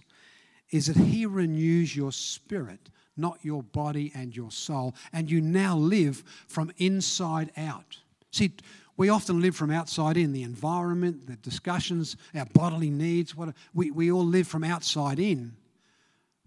is 0.70 0.86
that 0.86 0.96
He 0.96 1.26
renews 1.26 1.94
your 1.94 2.12
spirit, 2.12 2.88
not 3.16 3.38
your 3.42 3.62
body 3.62 4.12
and 4.14 4.34
your 4.34 4.50
soul. 4.50 4.94
And 5.12 5.30
you 5.30 5.40
now 5.40 5.76
live 5.76 6.24
from 6.48 6.72
inside 6.78 7.52
out. 7.56 7.98
See, 8.30 8.52
we 8.96 9.08
often 9.08 9.40
live 9.40 9.56
from 9.56 9.70
outside 9.70 10.16
in 10.16 10.32
the 10.32 10.42
environment, 10.42 11.26
the 11.26 11.36
discussions, 11.36 12.16
our 12.34 12.46
bodily 12.46 12.90
needs. 12.90 13.36
What, 13.36 13.54
we, 13.74 13.90
we 13.90 14.10
all 14.12 14.24
live 14.24 14.46
from 14.46 14.64
outside 14.64 15.18
in. 15.18 15.56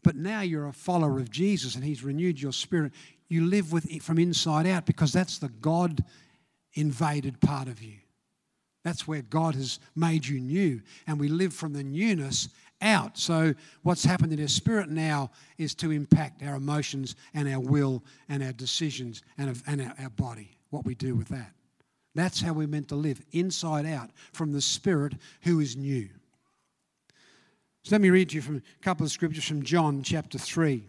But 0.03 0.15
now 0.15 0.41
you're 0.41 0.67
a 0.67 0.73
follower 0.73 1.19
of 1.19 1.31
Jesus 1.31 1.75
and 1.75 1.83
He's 1.83 2.03
renewed 2.03 2.39
your 2.39 2.53
spirit. 2.53 2.93
You 3.27 3.45
live 3.45 3.71
with 3.71 3.91
it 3.91 4.03
from 4.03 4.19
inside 4.19 4.67
out 4.67 4.85
because 4.85 5.11
that's 5.11 5.39
the 5.39 5.49
God 5.49 6.03
invaded 6.73 7.41
part 7.41 7.67
of 7.67 7.81
you. 7.81 7.97
That's 8.85 9.07
where 9.07 9.23
God 9.23 9.55
has 9.55 9.79
made 9.95 10.27
you 10.27 10.39
new. 10.39 10.79
And 11.07 11.19
we 11.19 11.27
live 11.27 11.55
from 11.55 11.73
the 11.73 11.83
newness 11.83 12.49
out. 12.83 13.17
So, 13.17 13.55
what's 13.81 14.05
happened 14.05 14.31
in 14.31 14.39
our 14.39 14.47
spirit 14.47 14.89
now 14.89 15.31
is 15.57 15.73
to 15.75 15.89
impact 15.89 16.43
our 16.43 16.55
emotions 16.55 17.15
and 17.33 17.49
our 17.49 17.59
will 17.59 18.03
and 18.29 18.43
our 18.43 18.51
decisions 18.53 19.23
and, 19.39 19.59
and 19.65 19.91
our, 19.99 20.09
body, 20.11 20.55
what 20.69 20.85
we 20.85 20.93
do 20.93 21.15
with 21.15 21.29
that. 21.29 21.51
That's 22.13 22.39
how 22.39 22.53
we're 22.53 22.67
meant 22.67 22.89
to 22.89 22.95
live, 22.95 23.19
inside 23.31 23.87
out, 23.87 24.11
from 24.33 24.53
the 24.53 24.61
Spirit 24.61 25.13
who 25.41 25.59
is 25.59 25.75
new. 25.75 26.07
So 27.83 27.95
let 27.95 28.01
me 28.01 28.11
read 28.11 28.29
to 28.29 28.35
you 28.35 28.41
from 28.41 28.57
a 28.57 28.83
couple 28.83 29.03
of 29.03 29.11
scriptures 29.11 29.45
from 29.45 29.63
John 29.63 30.03
chapter 30.03 30.37
3. 30.37 30.83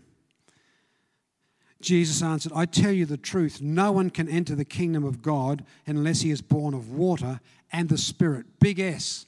Jesus 1.81 2.23
answered, 2.23 2.53
I 2.55 2.65
tell 2.65 2.93
you 2.93 3.05
the 3.05 3.17
truth, 3.17 3.61
no 3.61 3.93
one 3.93 4.11
can 4.11 4.29
enter 4.29 4.55
the 4.55 4.65
kingdom 4.65 5.05
of 5.05 5.23
God 5.23 5.65
unless 5.87 6.23
he 6.23 6.31
is 6.31 6.41
born 6.41 6.75
of 6.75 6.91
water 6.91 7.41
and 7.73 7.89
the 7.89 7.99
Spirit. 7.99 8.47
Big 8.61 8.81
S. 8.81 9.27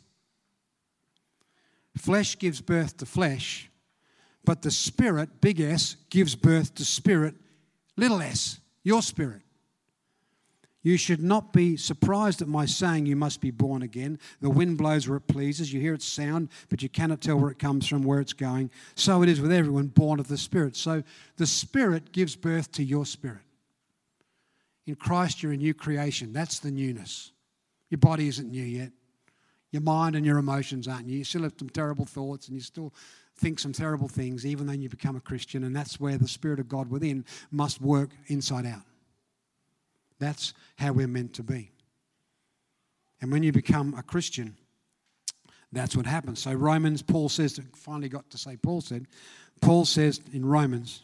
Flesh 1.97 2.39
gives 2.39 2.61
birth 2.61 2.97
to 2.99 3.07
flesh, 3.07 3.71
but 4.45 4.63
the 4.63 4.71
Spirit, 4.71 5.41
big 5.41 5.61
S, 5.61 5.97
gives 6.11 6.35
birth 6.35 6.75
to 6.77 6.85
spirit, 6.85 7.35
little 7.97 8.23
s, 8.23 8.61
your 8.83 9.03
spirit. 9.03 9.43
You 10.83 10.97
should 10.97 11.21
not 11.21 11.53
be 11.53 11.77
surprised 11.77 12.41
at 12.41 12.49
my 12.49 12.65
saying 12.65 13.07
you 13.07 13.17
must 13.17 13.41
be 13.41 13.51
born 13.51 13.83
again. 13.83 14.19
The 14.41 14.51
wind 14.51 14.79
blows 14.79 15.09
where 15.09 15.17
it 15.17 15.27
pleases. 15.27 15.73
You 15.73 15.81
hear 15.81 15.95
its 15.95 16.07
sound, 16.07 16.51
but 16.69 16.83
you 16.83 16.89
cannot 16.89 17.21
tell 17.21 17.37
where 17.37 17.51
it 17.51 17.59
comes 17.59 17.87
from, 17.87 18.03
where 18.03 18.21
it's 18.21 18.33
going. 18.33 18.71
So 18.95 19.23
it 19.23 19.29
is 19.29 19.41
with 19.41 19.53
everyone 19.53 19.89
born 19.89 20.21
of 20.21 20.29
the 20.29 20.39
Spirit. 20.39 20.77
So 20.77 21.03
the 21.37 21.47
Spirit 21.47 22.13
gives 22.13 22.37
birth 22.37 22.71
to 22.73 22.85
your 22.85 23.07
spirit. 23.07 23.43
In 24.87 24.95
Christ, 24.95 25.43
you're 25.43 25.53
a 25.53 25.57
new 25.57 25.75
creation. 25.75 26.33
That's 26.33 26.61
the 26.61 26.71
newness. 26.71 27.33
Your 27.91 27.99
body 27.99 28.29
isn't 28.29 28.51
new 28.51 28.63
yet. 28.63 28.93
Your 29.71 29.83
mind 29.83 30.17
and 30.17 30.25
your 30.25 30.39
emotions 30.39 30.89
aren't 30.89 31.07
new. 31.07 31.19
You 31.19 31.25
still 31.25 31.43
have 31.43 31.55
some 31.59 31.69
terrible 31.69 32.07
thoughts 32.07 32.47
and 32.47 32.55
you 32.55 32.63
still 32.63 32.95
think 33.37 33.59
some 33.59 33.73
terrible 33.73 34.09
things, 34.09 34.47
even 34.47 34.67
though 34.67 34.73
you 34.73 34.89
become 34.89 35.17
a 35.17 35.21
Christian. 35.21 35.65
And 35.65 35.75
that's 35.75 36.01
where 36.01 36.17
the 36.17 36.29
Spirit 36.29 36.61
of 36.61 36.69
God 36.69 36.91
within 36.91 37.25
must 37.51 37.81
work 37.81 38.11
inside 38.29 38.65
out. 38.65 38.83
That's 40.19 40.55
how 40.77 40.93
we're 40.93 41.09
meant 41.09 41.35
to 41.35 41.43
be. 41.43 41.71
And 43.21 43.33
when 43.33 43.43
you 43.43 43.53
become 43.53 43.95
a 43.95 44.03
Christian, 44.03 44.57
that's 45.73 45.97
what 45.97 46.07
happens. 46.07 46.41
So, 46.41 46.53
Romans, 46.53 47.03
Paul 47.03 47.29
says, 47.29 47.61
finally 47.75 48.09
got 48.09 48.31
to 48.31 48.39
say, 48.39 48.57
Paul 48.57 48.81
said, 48.81 49.07
Paul 49.61 49.85
says 49.85 50.21
in 50.33 50.47
Romans, 50.47 51.03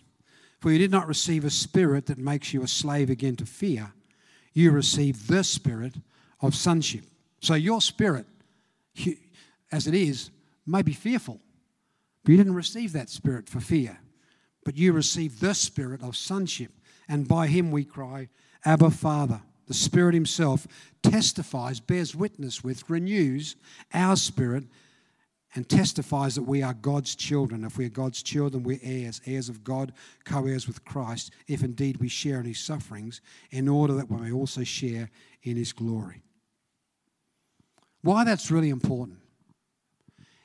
For 0.61 0.71
you 0.71 0.79
did 0.79 0.91
not 0.91 1.09
receive 1.09 1.45
a 1.45 1.51
spirit 1.51 2.07
that 2.07 2.19
makes 2.19 2.55
you 2.55 2.63
a 2.63 2.69
slave 2.69 3.11
again 3.11 3.37
to 3.37 3.47
fear, 3.47 3.93
you 4.53 4.71
received 4.71 5.29
the 5.29 5.45
spirit 5.45 5.95
of 6.41 6.55
sonship. 6.55 7.05
So, 7.41 7.55
your 7.55 7.81
spirit, 7.81 8.27
as 9.73 9.87
it 9.87 9.95
is, 9.95 10.31
may 10.67 10.83
be 10.83 10.93
fearful, 10.93 11.41
but 12.23 12.31
you 12.33 12.39
didn't 12.39 12.55
receive 12.55 12.93
that 12.93 13.11
spirit 13.11 13.49
for 13.49 13.61
fear, 13.61 13.99
but 14.65 14.79
you 14.79 14.93
received 14.93 15.41
the 15.41 15.55
spirit 15.55 16.03
of 16.03 16.17
sonship. 16.17 16.73
And 17.07 17.29
by 17.29 17.49
him 17.49 17.71
we 17.71 17.85
cry, 17.85 18.31
Abba, 18.65 18.91
Father. 18.91 19.41
The 19.67 19.75
Spirit 19.75 20.15
Himself 20.15 20.67
testifies, 21.03 21.81
bears 21.81 22.15
witness 22.15 22.63
with, 22.63 22.89
renews 22.91 23.57
our 23.95 24.17
spirit, 24.17 24.65
and 25.55 25.69
testifies 25.69 26.35
that 26.35 26.43
we 26.43 26.63
are 26.63 26.75
God's 26.75 27.15
children. 27.15 27.65
If 27.65 27.79
we 27.79 27.87
are 27.87 27.91
God's 27.91 28.23
children, 28.23 28.63
we're 28.63 28.81
heirs, 28.83 29.21
heirs 29.25 29.49
of 29.49 29.65
God, 29.65 29.93
co 30.25 30.47
heirs 30.47 30.67
with 30.67 30.85
Christ, 30.85 31.33
if 31.47 31.63
indeed 31.63 31.99
we 31.99 32.09
share 32.09 32.41
in 32.41 32.47
His 32.47 32.59
sufferings, 32.59 33.21
in 33.51 33.69
order 33.69 33.95
that 33.95 34.11
we 34.11 34.21
may 34.21 34.33
also 34.33 34.65
share 34.65 35.11
in 35.43 35.57
His 35.57 35.73
glory. 35.73 36.23
Why 38.03 38.25
that's 38.25 38.51
really 38.51 38.71
important 38.71 39.19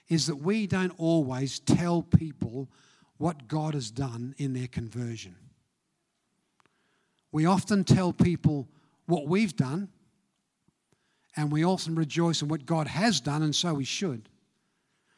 is 0.08 0.28
that 0.28 0.38
we 0.38 0.66
don't 0.66 0.94
always 0.98 1.60
tell 1.60 2.04
people 2.04 2.70
what 3.18 3.48
God 3.48 3.74
has 3.74 3.92
done 3.92 4.34
in 4.38 4.54
their 4.54 4.68
conversion. 4.68 5.36
We 7.32 7.46
often 7.46 7.84
tell 7.84 8.14
people 8.14 8.68
what 9.06 9.28
we've 9.28 9.56
done, 9.56 9.90
and 11.36 11.52
we 11.52 11.64
often 11.64 11.96
rejoice 11.96 12.42
in 12.42 12.48
what 12.48 12.66
God 12.66 12.88
has 12.88 13.22
done, 13.22 13.44
and 13.44 13.56
so 13.56 13.76
we 13.76 13.84
should. 13.84 14.30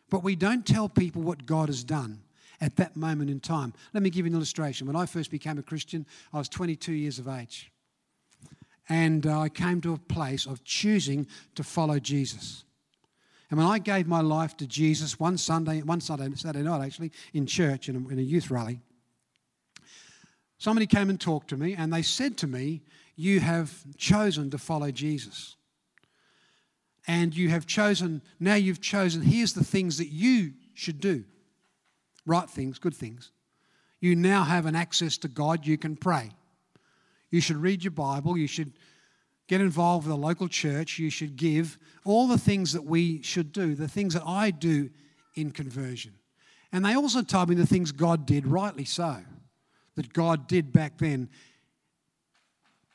But 0.09 0.23
we 0.23 0.35
don't 0.35 0.65
tell 0.65 0.89
people 0.89 1.21
what 1.21 1.45
God 1.45 1.69
has 1.69 1.83
done 1.83 2.21
at 2.59 2.75
that 2.75 2.95
moment 2.95 3.29
in 3.29 3.39
time. 3.39 3.73
Let 3.93 4.03
me 4.03 4.09
give 4.09 4.25
you 4.25 4.31
an 4.31 4.35
illustration. 4.35 4.87
When 4.87 4.95
I 4.95 5.05
first 5.05 5.31
became 5.31 5.57
a 5.57 5.63
Christian, 5.63 6.05
I 6.33 6.37
was 6.37 6.49
22 6.49 6.93
years 6.93 7.17
of 7.17 7.27
age. 7.27 7.71
And 8.89 9.25
uh, 9.25 9.39
I 9.39 9.49
came 9.49 9.79
to 9.81 9.93
a 9.93 9.97
place 9.97 10.45
of 10.45 10.63
choosing 10.63 11.27
to 11.55 11.63
follow 11.63 11.97
Jesus. 11.97 12.65
And 13.49 13.57
when 13.57 13.67
I 13.67 13.79
gave 13.79 14.07
my 14.07 14.21
life 14.21 14.55
to 14.57 14.67
Jesus 14.67 15.19
one 15.19 15.37
Sunday, 15.37 15.81
one 15.81 16.01
Sunday, 16.01 16.29
Saturday 16.35 16.63
night 16.63 16.85
actually, 16.85 17.11
in 17.33 17.45
church, 17.45 17.89
in 17.89 17.95
a, 17.95 18.09
in 18.09 18.19
a 18.19 18.21
youth 18.21 18.51
rally, 18.51 18.81
Somebody 20.61 20.85
came 20.85 21.09
and 21.09 21.19
talked 21.19 21.47
to 21.47 21.57
me, 21.57 21.73
and 21.73 21.91
they 21.91 22.03
said 22.03 22.37
to 22.37 22.45
me, 22.45 22.83
You 23.15 23.39
have 23.39 23.73
chosen 23.97 24.51
to 24.51 24.59
follow 24.59 24.91
Jesus. 24.91 25.55
And 27.07 27.35
you 27.35 27.49
have 27.49 27.65
chosen, 27.65 28.21
now 28.39 28.53
you've 28.53 28.79
chosen, 28.79 29.23
here's 29.23 29.53
the 29.53 29.63
things 29.63 29.97
that 29.97 30.09
you 30.09 30.53
should 30.75 30.99
do 30.99 31.23
right 32.27 32.47
things, 32.47 32.77
good 32.77 32.93
things. 32.93 33.31
You 34.01 34.15
now 34.15 34.43
have 34.43 34.67
an 34.67 34.75
access 34.75 35.17
to 35.17 35.27
God, 35.27 35.65
you 35.65 35.79
can 35.79 35.95
pray. 35.95 36.29
You 37.31 37.41
should 37.41 37.57
read 37.57 37.83
your 37.83 37.89
Bible, 37.89 38.37
you 38.37 38.45
should 38.45 38.73
get 39.47 39.61
involved 39.61 40.05
with 40.05 40.15
a 40.15 40.19
local 40.19 40.47
church, 40.47 40.99
you 40.99 41.09
should 41.09 41.37
give, 41.37 41.79
all 42.05 42.27
the 42.27 42.37
things 42.37 42.71
that 42.73 42.83
we 42.83 43.23
should 43.23 43.51
do, 43.51 43.73
the 43.73 43.87
things 43.87 44.13
that 44.13 44.27
I 44.27 44.51
do 44.51 44.91
in 45.33 45.49
conversion. 45.49 46.13
And 46.71 46.85
they 46.85 46.95
also 46.95 47.23
told 47.23 47.49
me 47.49 47.55
the 47.55 47.65
things 47.65 47.91
God 47.91 48.27
did, 48.27 48.45
rightly 48.45 48.85
so 48.85 49.23
that 49.95 50.13
God 50.13 50.47
did 50.47 50.71
back 50.71 50.97
then. 50.97 51.29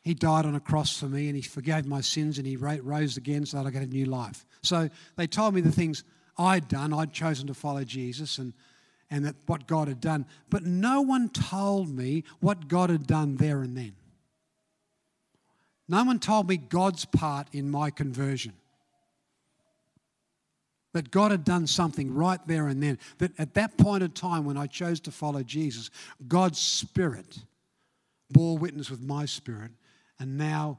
He 0.03 0.15
died 0.15 0.47
on 0.47 0.55
a 0.55 0.61
cross 0.61 0.99
for 0.99 1.07
me 1.07 1.29
and 1.29 1.37
He 1.37 1.43
forgave 1.43 1.87
my 1.87 2.01
sins 2.01 2.39
and 2.39 2.47
He 2.47 2.57
rose 2.57 3.17
again 3.17 3.47
so 3.47 3.59
that 3.59 3.67
I 3.67 3.71
get 3.71 3.83
a 3.83 3.87
new 3.87 4.07
life. 4.07 4.47
So 4.63 4.89
they 5.17 5.27
told 5.27 5.55
me 5.55 5.61
the 5.61 5.73
things 5.73 6.05
I'd 6.39 6.69
done. 6.69 6.93
I'd 6.93 7.13
chosen 7.13 7.47
to 7.49 7.55
follow 7.55 7.85
Jesus 7.85 8.39
and, 8.39 8.53
and 9.11 9.25
that 9.25 9.37
what 9.47 9.67
God 9.67 9.89
had 9.89 10.01
done. 10.01 10.27
But 10.51 10.65
no 10.65 11.01
one 11.01 11.29
told 11.29 11.89
me 11.89 12.25
what 12.41 12.69
God 12.69 12.91
had 12.91 13.07
done 13.07 13.37
there 13.37 13.63
and 13.63 13.77
then. 13.77 13.95
No 15.89 16.05
one 16.05 16.19
told 16.19 16.49
me 16.49 16.57
God's 16.57 17.05
part 17.05 17.49
in 17.53 17.71
my 17.71 17.91
conversion 17.91 18.55
that 20.97 21.11
God 21.11 21.31
had 21.31 21.45
done 21.45 21.67
something 21.67 22.15
right 22.15 22.41
there 22.47 22.69
and 22.69 22.83
then. 22.83 22.99
That 23.19 23.39
at 23.39 23.55
that 23.55 23.77
point 23.77 24.03
in 24.03 24.13
time 24.13 24.47
when 24.47 24.57
I 24.57 24.67
chose 24.67 24.99
to 25.01 25.11
follow 25.11 25.43
Jesus, 25.43 25.91
God's 26.27 26.59
Spirit 26.59 27.39
bore 28.31 28.57
witness 28.57 28.91
with 28.91 29.03
my 29.03 29.27
spirit, 29.27 29.73
and 30.19 30.39
now 30.39 30.79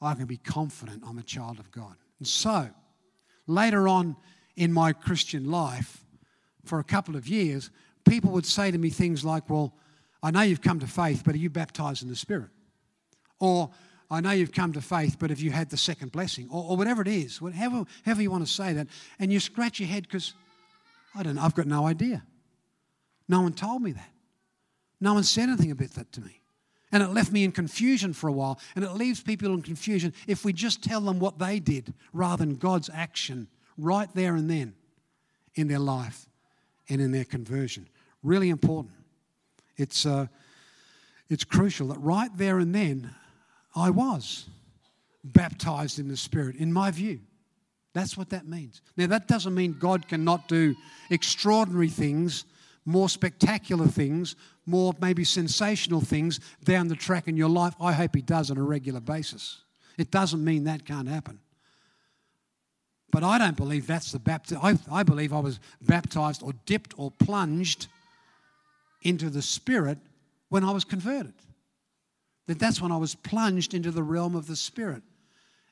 I 0.00 0.14
can 0.14 0.24
be 0.24 0.38
confident 0.38 1.02
I'm 1.06 1.18
a 1.18 1.22
child 1.22 1.58
of 1.58 1.70
God. 1.70 1.94
And 2.18 2.26
so, 2.26 2.70
later 3.46 3.86
on 3.86 4.16
in 4.56 4.72
my 4.72 4.94
Christian 4.94 5.50
life, 5.50 6.04
for 6.64 6.78
a 6.78 6.84
couple 6.84 7.14
of 7.14 7.28
years, 7.28 7.70
people 8.08 8.30
would 8.32 8.46
say 8.46 8.70
to 8.70 8.78
me 8.78 8.88
things 8.88 9.24
like, 9.26 9.50
Well, 9.50 9.74
I 10.22 10.30
know 10.30 10.40
you've 10.40 10.62
come 10.62 10.80
to 10.80 10.86
faith, 10.86 11.22
but 11.22 11.34
are 11.34 11.38
you 11.38 11.50
baptized 11.50 12.02
in 12.02 12.08
the 12.08 12.16
Spirit? 12.16 12.48
Or, 13.38 13.70
I 14.10 14.20
know 14.20 14.32
you've 14.32 14.52
come 14.52 14.72
to 14.72 14.80
faith, 14.80 15.16
but 15.18 15.30
have 15.30 15.40
you 15.40 15.52
had 15.52 15.70
the 15.70 15.76
second 15.76 16.10
blessing? 16.10 16.48
Or, 16.50 16.70
or 16.70 16.76
whatever 16.76 17.00
it 17.00 17.08
is, 17.08 17.40
whatever, 17.40 17.84
however 18.04 18.22
you 18.22 18.30
want 18.30 18.44
to 18.44 18.52
say 18.52 18.72
that. 18.72 18.88
And 19.18 19.32
you 19.32 19.38
scratch 19.38 19.78
your 19.78 19.88
head 19.88 20.02
because, 20.02 20.34
I 21.14 21.22
don't 21.22 21.36
know, 21.36 21.42
I've 21.42 21.54
got 21.54 21.66
no 21.66 21.86
idea. 21.86 22.24
No 23.28 23.40
one 23.42 23.52
told 23.52 23.82
me 23.82 23.92
that. 23.92 24.10
No 25.00 25.14
one 25.14 25.22
said 25.22 25.48
anything 25.48 25.70
about 25.70 25.90
that 25.92 26.10
to 26.12 26.20
me. 26.20 26.40
And 26.92 27.04
it 27.04 27.10
left 27.10 27.30
me 27.30 27.44
in 27.44 27.52
confusion 27.52 28.12
for 28.12 28.28
a 28.28 28.32
while. 28.32 28.58
And 28.74 28.84
it 28.84 28.92
leaves 28.94 29.22
people 29.22 29.54
in 29.54 29.62
confusion 29.62 30.12
if 30.26 30.44
we 30.44 30.52
just 30.52 30.82
tell 30.82 31.00
them 31.00 31.20
what 31.20 31.38
they 31.38 31.60
did 31.60 31.94
rather 32.12 32.44
than 32.44 32.56
God's 32.56 32.90
action 32.92 33.46
right 33.78 34.08
there 34.14 34.34
and 34.34 34.50
then 34.50 34.74
in 35.54 35.68
their 35.68 35.78
life 35.78 36.26
and 36.88 37.00
in 37.00 37.12
their 37.12 37.24
conversion. 37.24 37.88
Really 38.24 38.50
important. 38.50 38.94
It's, 39.76 40.04
uh, 40.04 40.26
it's 41.28 41.44
crucial 41.44 41.88
that 41.88 41.98
right 42.00 42.30
there 42.36 42.58
and 42.58 42.74
then 42.74 43.14
I 43.74 43.90
was 43.90 44.46
baptized 45.22 45.98
in 45.98 46.08
the 46.08 46.16
Spirit, 46.16 46.56
in 46.56 46.72
my 46.72 46.90
view. 46.90 47.20
That's 47.92 48.16
what 48.16 48.30
that 48.30 48.46
means. 48.46 48.82
Now, 48.96 49.06
that 49.08 49.26
doesn't 49.26 49.54
mean 49.54 49.76
God 49.78 50.08
cannot 50.08 50.48
do 50.48 50.76
extraordinary 51.10 51.88
things 51.88 52.44
more 52.84 53.08
spectacular 53.08 53.86
things, 53.86 54.36
more 54.66 54.94
maybe 55.00 55.24
sensational 55.24 56.00
things 56.00 56.40
down 56.64 56.88
the 56.88 56.96
track 56.96 57.28
in 57.28 57.36
your 57.36 57.48
life. 57.48 57.74
I 57.80 57.92
hope 57.92 58.14
He 58.14 58.22
does 58.22 58.50
on 58.50 58.58
a 58.58 58.62
regular 58.62 59.00
basis. 59.00 59.62
It 59.98 60.10
doesn't 60.10 60.42
mean 60.42 60.64
that 60.64 60.84
can't 60.84 61.08
happen. 61.08 61.40
But 63.10 63.24
I 63.24 63.38
don't 63.38 63.56
believe 63.56 63.86
that's 63.86 64.12
the 64.12 64.18
baptism. 64.18 64.62
I, 64.62 64.78
I 64.90 65.02
believe 65.02 65.32
I 65.32 65.40
was 65.40 65.58
baptized 65.82 66.42
or 66.42 66.52
dipped 66.64 66.94
or 66.96 67.10
plunged 67.10 67.88
into 69.02 69.30
the 69.30 69.42
Spirit 69.42 69.98
when 70.48 70.64
I 70.64 70.70
was 70.70 70.84
converted. 70.84 71.34
That 72.46 72.58
that's 72.58 72.80
when 72.80 72.92
I 72.92 72.96
was 72.96 73.14
plunged 73.14 73.74
into 73.74 73.90
the 73.90 74.02
realm 74.02 74.34
of 74.34 74.46
the 74.46 74.56
Spirit. 74.56 75.02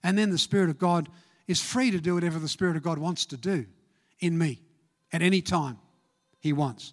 And 0.02 0.16
then 0.16 0.30
the 0.30 0.38
Spirit 0.38 0.70
of 0.70 0.78
God 0.78 1.08
is 1.46 1.60
free 1.60 1.90
to 1.90 2.00
do 2.00 2.14
whatever 2.14 2.38
the 2.38 2.48
Spirit 2.48 2.76
of 2.76 2.82
God 2.82 2.98
wants 2.98 3.26
to 3.26 3.36
do 3.36 3.66
in 4.20 4.38
me 4.38 4.60
at 5.12 5.22
any 5.22 5.40
time 5.40 5.78
He 6.40 6.52
wants. 6.52 6.92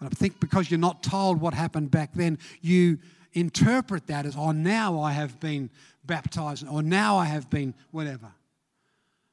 But 0.00 0.06
I 0.06 0.14
think 0.14 0.40
because 0.40 0.70
you're 0.70 0.80
not 0.80 1.02
told 1.02 1.40
what 1.40 1.54
happened 1.54 1.90
back 1.90 2.14
then, 2.14 2.38
you 2.60 2.98
interpret 3.32 4.06
that 4.06 4.26
as, 4.26 4.36
oh, 4.36 4.52
now 4.52 5.00
I 5.00 5.12
have 5.12 5.40
been 5.40 5.70
baptized, 6.04 6.66
or 6.68 6.82
now 6.82 7.16
I 7.16 7.24
have 7.26 7.50
been 7.50 7.74
whatever. 7.90 8.32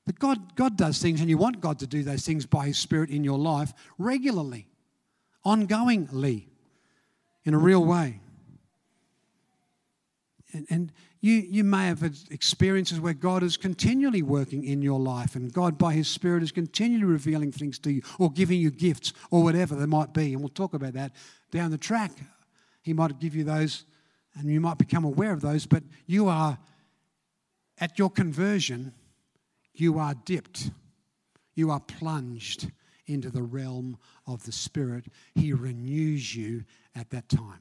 But 0.06 0.18
God, 0.18 0.56
God 0.56 0.78
does 0.78 1.00
things, 1.00 1.22
and 1.22 1.30
you 1.30 1.38
want 1.38 1.62
God 1.62 1.80
to 1.80 1.88
do 1.88 2.04
those 2.04 2.26
things 2.26 2.46
by 2.46 2.68
His 2.68 2.78
Spirit 2.78 3.10
in 3.10 3.24
your 3.24 3.38
life 3.38 3.74
regularly, 3.98 4.68
ongoingly, 5.46 6.48
in 7.46 7.54
a 7.54 7.58
real 7.58 7.86
way. 7.86 8.20
And, 10.54 10.68
and 10.70 10.92
you, 11.22 11.34
you 11.34 11.64
may 11.64 11.88
have 11.88 12.02
had 12.02 12.18
experiences 12.30 13.00
where 13.00 13.14
God 13.14 13.44
is 13.44 13.58
continually 13.58 14.22
working 14.22 14.64
in 14.64 14.82
your 14.82 15.00
life, 15.00 15.36
and 15.36 15.52
God, 15.54 15.78
by 15.78 15.94
His 15.94 16.08
Spirit, 16.08 16.44
is 16.44 16.52
continually 16.52 17.06
revealing 17.06 17.52
things 17.52 17.80
to 17.80 17.92
you, 17.92 18.02
or 18.20 18.32
giving 18.32 18.60
you 18.60 18.72
gifts, 18.72 19.14
or 19.30 19.44
whatever 19.44 19.76
they 19.76 19.86
might 19.86 20.14
be. 20.14 20.34
And 20.34 20.42
we'll 20.42 20.50
talk 20.50 20.74
about 20.74 20.94
that 20.94 21.14
down 21.52 21.72
the 21.72 21.78
track. 21.78 22.12
He 22.82 22.94
might 22.94 23.20
give 23.20 23.36
you 23.36 23.44
those, 23.44 23.86
and 24.36 24.50
you 24.50 24.60
might 24.60 24.78
become 24.78 25.06
aware 25.06 25.32
of 25.32 25.42
those, 25.42 25.66
but 25.66 25.84
you 26.08 26.28
are, 26.28 26.58
at 27.80 27.98
your 27.98 28.10
conversion, 28.10 28.94
you 29.74 30.00
are 30.00 30.16
dipped, 30.26 30.72
you 31.56 31.70
are 31.72 31.80
plunged 31.80 32.72
into 33.06 33.30
the 33.30 33.44
realm 33.44 33.98
of 34.26 34.44
the 34.44 34.52
Spirit. 34.52 35.06
He 35.36 35.54
renews 35.54 36.36
you 36.36 36.64
at 36.96 37.10
that 37.12 37.30
time. 37.30 37.60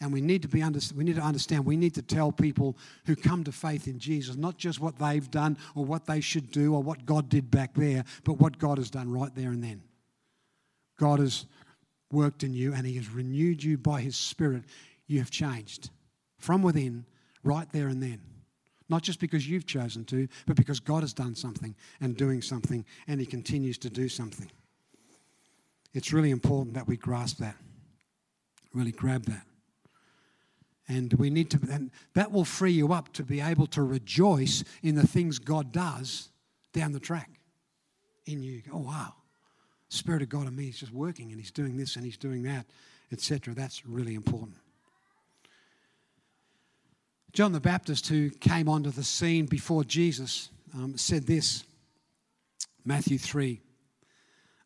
And 0.00 0.12
we 0.12 0.20
need 0.20 0.42
to 0.42 0.48
be 0.48 0.62
under, 0.62 0.78
we 0.94 1.02
need 1.02 1.16
to 1.16 1.22
understand 1.22 1.64
we 1.66 1.76
need 1.76 1.94
to 1.94 2.02
tell 2.02 2.30
people 2.30 2.76
who 3.06 3.16
come 3.16 3.42
to 3.44 3.52
faith 3.52 3.88
in 3.88 3.98
Jesus 3.98 4.36
not 4.36 4.56
just 4.56 4.80
what 4.80 4.98
they've 4.98 5.28
done 5.30 5.58
or 5.74 5.84
what 5.84 6.06
they 6.06 6.20
should 6.20 6.52
do 6.52 6.74
or 6.74 6.82
what 6.82 7.04
God 7.04 7.28
did 7.28 7.50
back 7.50 7.74
there, 7.74 8.04
but 8.22 8.34
what 8.34 8.58
God 8.58 8.78
has 8.78 8.90
done 8.90 9.10
right 9.10 9.34
there 9.34 9.50
and 9.50 9.62
then. 9.62 9.82
God 10.98 11.18
has 11.18 11.46
worked 12.12 12.44
in 12.44 12.52
you 12.52 12.74
and 12.74 12.86
He 12.86 12.94
has 12.94 13.10
renewed 13.10 13.62
you 13.62 13.76
by 13.76 14.00
His 14.00 14.16
Spirit. 14.16 14.64
You 15.06 15.18
have 15.18 15.30
changed 15.30 15.90
from 16.38 16.62
within, 16.62 17.04
right 17.42 17.70
there 17.72 17.88
and 17.88 18.02
then. 18.02 18.20
Not 18.88 19.02
just 19.02 19.20
because 19.20 19.48
you've 19.48 19.66
chosen 19.66 20.04
to, 20.06 20.28
but 20.46 20.56
because 20.56 20.80
God 20.80 21.02
has 21.02 21.12
done 21.12 21.34
something 21.34 21.74
and 22.00 22.16
doing 22.16 22.40
something, 22.40 22.84
and 23.06 23.20
He 23.20 23.26
continues 23.26 23.78
to 23.78 23.90
do 23.90 24.08
something. 24.08 24.50
It's 25.92 26.12
really 26.12 26.30
important 26.30 26.74
that 26.74 26.86
we 26.86 26.96
grasp 26.96 27.38
that, 27.38 27.56
really 28.72 28.92
grab 28.92 29.24
that. 29.24 29.42
And 30.88 31.12
we 31.14 31.28
need 31.28 31.50
to, 31.50 31.60
and 31.70 31.90
that 32.14 32.32
will 32.32 32.46
free 32.46 32.72
you 32.72 32.92
up 32.92 33.12
to 33.14 33.22
be 33.22 33.40
able 33.40 33.66
to 33.68 33.82
rejoice 33.82 34.64
in 34.82 34.94
the 34.94 35.06
things 35.06 35.38
God 35.38 35.70
does 35.70 36.30
down 36.72 36.92
the 36.92 37.00
track 37.00 37.30
in 38.24 38.42
you. 38.42 38.62
Oh, 38.72 38.78
wow. 38.78 39.14
Spirit 39.90 40.22
of 40.22 40.30
God 40.30 40.46
in 40.46 40.56
me 40.56 40.68
is 40.68 40.78
just 40.80 40.92
working 40.92 41.30
and 41.30 41.38
He's 41.38 41.50
doing 41.50 41.76
this 41.76 41.96
and 41.96 42.04
He's 42.04 42.16
doing 42.16 42.42
that, 42.44 42.66
etc. 43.12 43.54
That's 43.54 43.84
really 43.86 44.14
important. 44.14 44.56
John 47.32 47.52
the 47.52 47.60
Baptist, 47.60 48.08
who 48.08 48.30
came 48.30 48.68
onto 48.68 48.90
the 48.90 49.04
scene 49.04 49.44
before 49.44 49.84
Jesus, 49.84 50.50
um, 50.74 50.96
said 50.96 51.26
this 51.26 51.64
Matthew 52.84 53.18
3 53.18 53.60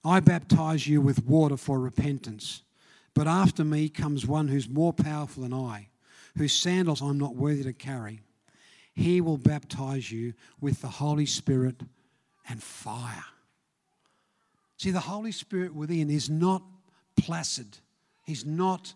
I 0.04 0.20
baptize 0.20 0.86
you 0.86 1.00
with 1.00 1.24
water 1.24 1.56
for 1.56 1.80
repentance, 1.80 2.62
but 3.14 3.26
after 3.26 3.64
me 3.64 3.88
comes 3.88 4.26
one 4.26 4.48
who's 4.48 4.68
more 4.68 4.92
powerful 4.92 5.42
than 5.42 5.52
I 5.52 5.88
whose 6.36 6.52
sandals 6.52 7.00
I'm 7.00 7.18
not 7.18 7.36
worthy 7.36 7.62
to 7.64 7.72
carry. 7.72 8.20
He 8.94 9.20
will 9.20 9.38
baptize 9.38 10.10
you 10.10 10.34
with 10.60 10.80
the 10.80 10.88
Holy 10.88 11.26
Spirit 11.26 11.82
and 12.48 12.62
fire. 12.62 13.24
See, 14.76 14.90
the 14.90 15.00
Holy 15.00 15.32
Spirit 15.32 15.74
within 15.74 16.10
is 16.10 16.28
not 16.28 16.62
placid, 17.16 17.78
He's 18.24 18.44
not 18.44 18.94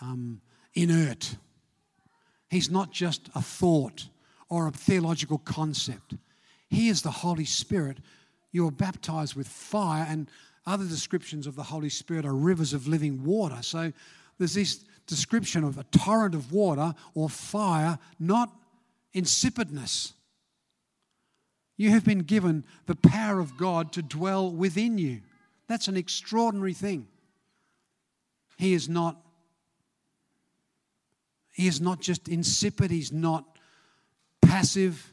um, 0.00 0.40
inert, 0.74 1.36
He's 2.50 2.70
not 2.70 2.92
just 2.92 3.28
a 3.34 3.42
thought 3.42 4.08
or 4.48 4.68
a 4.68 4.72
theological 4.72 5.38
concept. 5.38 6.14
He 6.68 6.88
is 6.88 7.02
the 7.02 7.10
Holy 7.10 7.44
Spirit. 7.44 7.98
You 8.52 8.66
are 8.68 8.72
baptized 8.72 9.34
with 9.34 9.48
fire, 9.48 10.06
and 10.08 10.28
other 10.66 10.84
descriptions 10.84 11.46
of 11.46 11.56
the 11.56 11.62
Holy 11.62 11.88
Spirit 11.88 12.24
are 12.24 12.34
rivers 12.34 12.72
of 12.72 12.86
living 12.86 13.24
water. 13.24 13.58
So 13.62 13.92
there's 14.38 14.54
this 14.54 14.84
description 15.06 15.64
of 15.64 15.78
a 15.78 15.84
torrent 15.84 16.34
of 16.34 16.52
water 16.52 16.94
or 17.14 17.28
fire, 17.28 17.98
not 18.18 18.52
insipidness. 19.14 20.12
You 21.76 21.90
have 21.90 22.04
been 22.04 22.20
given 22.20 22.64
the 22.86 22.94
power 22.94 23.40
of 23.40 23.56
God 23.56 23.92
to 23.92 24.02
dwell 24.02 24.50
within 24.50 24.98
you. 24.98 25.22
That's 25.66 25.88
an 25.88 25.96
extraordinary 25.96 26.72
thing. 26.72 27.08
He 28.56 28.74
is 28.74 28.88
not 28.88 29.20
he 31.54 31.68
is 31.68 31.80
not 31.80 32.00
just 32.00 32.26
insipid, 32.28 32.90
he's 32.90 33.12
not 33.12 33.44
passive. 34.42 35.12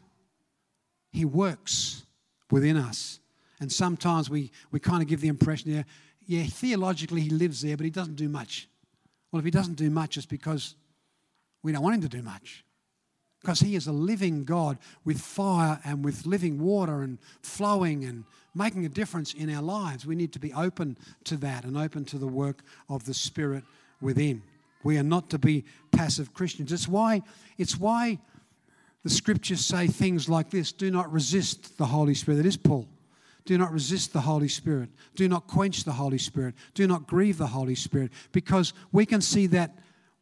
He 1.11 1.23
works 1.23 2.03
within 2.49 2.77
us. 2.77 3.19
And 3.59 3.71
sometimes 3.71 4.27
we, 4.27 4.51
we 4.71 4.79
kind 4.79 5.03
of 5.03 5.07
give 5.07 5.21
the 5.21 5.27
impression, 5.27 5.71
yeah, 5.71 5.83
yeah, 6.25 6.43
theologically 6.45 7.21
he 7.21 7.29
lives 7.29 7.61
there, 7.61 7.77
but 7.77 7.83
he 7.83 7.91
doesn't 7.91 8.15
do 8.15 8.27
much. 8.27 8.67
Well, 9.31 9.39
if 9.39 9.45
he 9.45 9.51
doesn't 9.51 9.75
do 9.75 9.89
much, 9.89 10.17
it's 10.17 10.25
because 10.25 10.75
we 11.63 11.71
don't 11.71 11.83
want 11.83 11.95
him 11.95 12.01
to 12.01 12.09
do 12.09 12.21
much. 12.21 12.65
Because 13.41 13.59
he 13.59 13.75
is 13.75 13.87
a 13.87 13.91
living 13.91 14.43
God 14.43 14.77
with 15.03 15.19
fire 15.19 15.79
and 15.83 16.05
with 16.05 16.25
living 16.25 16.59
water 16.59 17.01
and 17.01 17.17
flowing 17.41 18.05
and 18.05 18.23
making 18.53 18.85
a 18.85 18.89
difference 18.89 19.33
in 19.33 19.49
our 19.53 19.61
lives. 19.61 20.05
We 20.05 20.15
need 20.15 20.33
to 20.33 20.39
be 20.39 20.53
open 20.53 20.97
to 21.23 21.37
that 21.37 21.63
and 21.63 21.77
open 21.77 22.05
to 22.05 22.17
the 22.17 22.27
work 22.27 22.63
of 22.89 23.05
the 23.05 23.13
Spirit 23.13 23.63
within. 23.99 24.43
We 24.83 24.97
are 24.97 25.03
not 25.03 25.29
to 25.31 25.39
be 25.39 25.63
passive 25.91 26.33
Christians. 26.33 26.71
It's 26.71 26.87
why, 26.87 27.21
it's 27.57 27.77
why 27.77 28.19
the 29.03 29.09
scriptures 29.09 29.65
say 29.65 29.87
things 29.87 30.29
like 30.29 30.49
this 30.49 30.71
do 30.71 30.91
not 30.91 31.11
resist 31.11 31.77
the 31.77 31.85
Holy 31.85 32.13
Spirit. 32.13 32.41
It 32.41 32.45
is 32.45 32.57
Paul. 32.57 32.87
Do 33.45 33.57
not 33.57 33.71
resist 33.71 34.13
the 34.13 34.21
Holy 34.21 34.47
Spirit. 34.47 34.89
Do 35.15 35.27
not 35.27 35.47
quench 35.47 35.83
the 35.83 35.93
Holy 35.93 36.17
Spirit. 36.17 36.55
Do 36.73 36.87
not 36.87 37.07
grieve 37.07 37.37
the 37.37 37.47
Holy 37.47 37.75
Spirit. 37.75 38.11
Because 38.31 38.73
we 38.91 39.05
can 39.05 39.21
see 39.21 39.47
that 39.47 39.77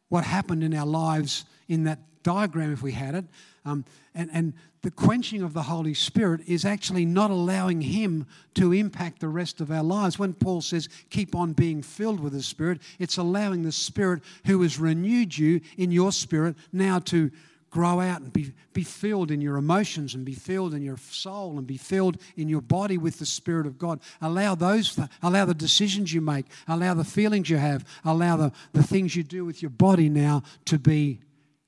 what 0.08 0.24
happened 0.24 0.64
in 0.64 0.74
our 0.74 0.86
lives 0.86 1.44
in 1.68 1.84
that 1.84 2.00
diagram, 2.22 2.72
if 2.72 2.82
we 2.82 2.92
had 2.92 3.14
it, 3.14 3.24
um, 3.64 3.84
and, 4.14 4.30
and 4.32 4.54
the 4.82 4.90
quenching 4.90 5.42
of 5.42 5.52
the 5.52 5.62
Holy 5.62 5.92
Spirit 5.92 6.40
is 6.46 6.64
actually 6.64 7.04
not 7.04 7.30
allowing 7.30 7.82
Him 7.82 8.26
to 8.54 8.72
impact 8.72 9.20
the 9.20 9.28
rest 9.28 9.60
of 9.60 9.70
our 9.70 9.82
lives. 9.82 10.18
When 10.18 10.32
Paul 10.32 10.62
says, 10.62 10.88
keep 11.10 11.34
on 11.34 11.52
being 11.52 11.82
filled 11.82 12.20
with 12.20 12.32
the 12.32 12.42
Spirit, 12.42 12.80
it's 12.98 13.18
allowing 13.18 13.62
the 13.62 13.72
Spirit 13.72 14.22
who 14.46 14.62
has 14.62 14.78
renewed 14.78 15.36
you 15.36 15.60
in 15.76 15.92
your 15.92 16.12
spirit 16.12 16.56
now 16.72 16.98
to 17.00 17.30
grow 17.70 18.00
out 18.00 18.20
and 18.20 18.32
be, 18.32 18.52
be 18.72 18.82
filled 18.82 19.30
in 19.30 19.40
your 19.40 19.56
emotions 19.56 20.14
and 20.14 20.24
be 20.24 20.34
filled 20.34 20.74
in 20.74 20.82
your 20.82 20.96
soul 20.96 21.56
and 21.56 21.66
be 21.66 21.76
filled 21.76 22.20
in 22.36 22.48
your 22.48 22.60
body 22.60 22.98
with 22.98 23.18
the 23.18 23.26
Spirit 23.26 23.66
of 23.66 23.78
God. 23.78 24.00
Allow 24.20 24.54
those, 24.56 24.98
allow 25.22 25.44
the 25.44 25.54
decisions 25.54 26.12
you 26.12 26.20
make, 26.20 26.46
allow 26.66 26.94
the 26.94 27.04
feelings 27.04 27.48
you 27.48 27.58
have, 27.58 27.84
allow 28.04 28.36
the, 28.36 28.52
the 28.72 28.82
things 28.82 29.14
you 29.14 29.22
do 29.22 29.44
with 29.44 29.62
your 29.62 29.70
body 29.70 30.08
now 30.08 30.42
to 30.66 30.78
be 30.78 31.20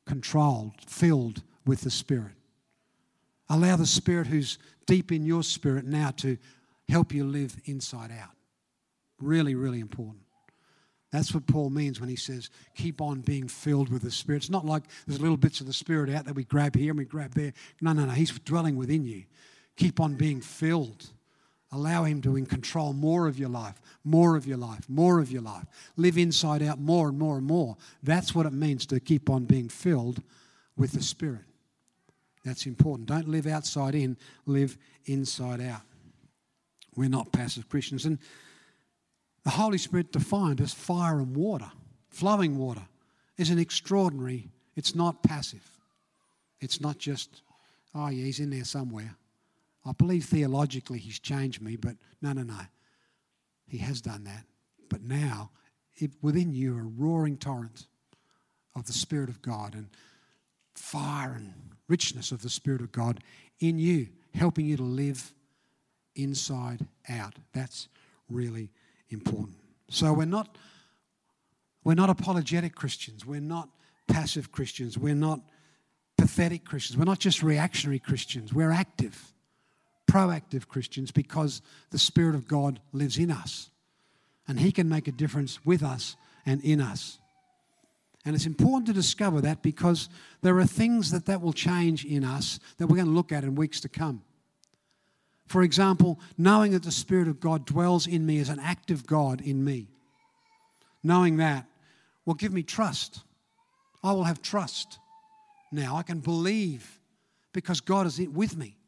controlled, 0.06 0.72
filled 0.86 1.42
with 1.64 1.82
the 1.82 1.90
Spirit. 1.90 2.32
Allow 3.48 3.76
the 3.76 3.86
Spirit 3.86 4.26
who's 4.26 4.58
deep 4.86 5.12
in 5.12 5.24
your 5.24 5.42
spirit 5.42 5.84
now 5.84 6.10
to 6.10 6.36
help 6.88 7.12
you 7.12 7.24
live 7.24 7.56
inside 7.64 8.10
out. 8.10 8.30
Really, 9.20 9.54
really 9.54 9.80
important. 9.80 10.21
That's 11.12 11.34
what 11.34 11.46
Paul 11.46 11.68
means 11.68 12.00
when 12.00 12.08
he 12.08 12.16
says, 12.16 12.48
keep 12.74 13.02
on 13.02 13.20
being 13.20 13.46
filled 13.46 13.90
with 13.90 14.02
the 14.02 14.10
Spirit. 14.10 14.38
It's 14.38 14.50
not 14.50 14.64
like 14.64 14.84
there's 15.06 15.20
little 15.20 15.36
bits 15.36 15.60
of 15.60 15.66
the 15.66 15.72
Spirit 15.72 16.08
out 16.08 16.24
that 16.24 16.34
we 16.34 16.44
grab 16.44 16.74
here 16.74 16.90
and 16.90 16.98
we 16.98 17.04
grab 17.04 17.34
there. 17.34 17.52
No, 17.82 17.92
no, 17.92 18.06
no. 18.06 18.12
He's 18.12 18.30
dwelling 18.40 18.76
within 18.76 19.04
you. 19.04 19.24
Keep 19.76 20.00
on 20.00 20.14
being 20.14 20.40
filled. 20.40 21.10
Allow 21.70 22.04
Him 22.04 22.22
to 22.22 22.44
control 22.46 22.94
more 22.94 23.26
of 23.26 23.38
your 23.38 23.50
life, 23.50 23.80
more 24.04 24.36
of 24.36 24.46
your 24.46 24.56
life, 24.56 24.88
more 24.88 25.20
of 25.20 25.30
your 25.30 25.42
life. 25.42 25.64
Live 25.96 26.16
inside 26.16 26.62
out 26.62 26.78
more 26.78 27.08
and 27.08 27.18
more 27.18 27.36
and 27.36 27.46
more. 27.46 27.76
That's 28.02 28.34
what 28.34 28.46
it 28.46 28.52
means 28.54 28.86
to 28.86 28.98
keep 28.98 29.28
on 29.28 29.44
being 29.44 29.68
filled 29.68 30.22
with 30.76 30.92
the 30.92 31.02
Spirit. 31.02 31.42
That's 32.42 32.64
important. 32.64 33.08
Don't 33.08 33.28
live 33.28 33.46
outside 33.46 33.94
in, 33.94 34.16
live 34.46 34.78
inside 35.04 35.60
out. 35.60 35.82
We're 36.96 37.08
not 37.08 37.32
passive 37.32 37.68
Christians. 37.68 38.06
And 38.06 38.18
The 39.44 39.50
Holy 39.50 39.78
Spirit 39.78 40.12
defined 40.12 40.60
as 40.60 40.72
fire 40.72 41.18
and 41.18 41.36
water, 41.36 41.70
flowing 42.10 42.56
water, 42.56 42.82
is 43.36 43.50
an 43.50 43.58
extraordinary, 43.58 44.48
it's 44.76 44.94
not 44.94 45.22
passive. 45.22 45.68
It's 46.60 46.80
not 46.80 46.98
just, 46.98 47.42
oh, 47.94 48.08
yeah, 48.08 48.24
he's 48.24 48.38
in 48.38 48.50
there 48.50 48.64
somewhere. 48.64 49.16
I 49.84 49.92
believe 49.92 50.26
theologically 50.26 50.98
he's 50.98 51.18
changed 51.18 51.60
me, 51.60 51.76
but 51.76 51.96
no, 52.20 52.32
no, 52.32 52.42
no. 52.42 52.60
He 53.66 53.78
has 53.78 54.00
done 54.00 54.24
that. 54.24 54.44
But 54.88 55.02
now, 55.02 55.50
it, 55.96 56.12
within 56.22 56.52
you, 56.52 56.78
a 56.78 56.82
roaring 56.82 57.36
torrent 57.36 57.86
of 58.76 58.86
the 58.86 58.92
Spirit 58.92 59.28
of 59.28 59.42
God 59.42 59.74
and 59.74 59.88
fire 60.74 61.32
and 61.32 61.52
richness 61.88 62.30
of 62.30 62.42
the 62.42 62.48
Spirit 62.48 62.80
of 62.80 62.92
God 62.92 63.20
in 63.58 63.78
you, 63.78 64.08
helping 64.34 64.66
you 64.66 64.76
to 64.76 64.82
live 64.82 65.32
inside 66.14 66.86
out. 67.08 67.34
That's 67.52 67.88
really 68.28 68.70
important. 69.12 69.56
So 69.88 70.12
we're 70.12 70.24
not 70.24 70.56
we're 71.84 71.94
not 71.94 72.10
apologetic 72.10 72.74
Christians. 72.74 73.26
We're 73.26 73.40
not 73.40 73.68
passive 74.06 74.52
Christians. 74.52 74.96
We're 74.96 75.14
not 75.14 75.40
pathetic 76.16 76.64
Christians. 76.64 76.96
We're 76.96 77.04
not 77.04 77.18
just 77.18 77.42
reactionary 77.42 77.98
Christians. 77.98 78.52
We're 78.52 78.70
active, 78.70 79.32
proactive 80.06 80.68
Christians 80.68 81.10
because 81.10 81.60
the 81.90 81.98
Spirit 81.98 82.34
of 82.34 82.46
God 82.46 82.80
lives 82.92 83.18
in 83.18 83.30
us. 83.30 83.70
And 84.46 84.60
He 84.60 84.70
can 84.70 84.88
make 84.88 85.08
a 85.08 85.12
difference 85.12 85.64
with 85.64 85.82
us 85.82 86.16
and 86.46 86.62
in 86.62 86.80
us. 86.80 87.18
And 88.24 88.36
it's 88.36 88.46
important 88.46 88.86
to 88.86 88.92
discover 88.92 89.40
that 89.40 89.62
because 89.62 90.08
there 90.42 90.56
are 90.58 90.66
things 90.66 91.10
that 91.10 91.26
that 91.26 91.40
will 91.40 91.52
change 91.52 92.04
in 92.04 92.22
us 92.22 92.60
that 92.78 92.86
we're 92.86 92.96
going 92.96 93.08
to 93.08 93.14
look 93.14 93.32
at 93.32 93.42
in 93.42 93.56
weeks 93.56 93.80
to 93.80 93.88
come. 93.88 94.22
For 95.52 95.62
example, 95.62 96.18
knowing 96.38 96.72
that 96.72 96.82
the 96.82 96.90
Spirit 96.90 97.28
of 97.28 97.38
God 97.38 97.66
dwells 97.66 98.06
in 98.06 98.24
me 98.24 98.38
as 98.38 98.48
an 98.48 98.58
active 98.58 99.06
God 99.06 99.42
in 99.42 99.62
me. 99.62 99.86
Knowing 101.02 101.36
that 101.36 101.66
will 102.24 102.32
give 102.32 102.54
me 102.54 102.62
trust. 102.62 103.20
I 104.02 104.12
will 104.12 104.24
have 104.24 104.40
trust 104.40 104.98
now. 105.70 105.96
I 105.96 106.04
can 106.04 106.20
believe 106.20 106.98
because 107.52 107.82
God 107.82 108.06
is 108.06 108.18
with 108.18 108.56
me. 108.56 108.78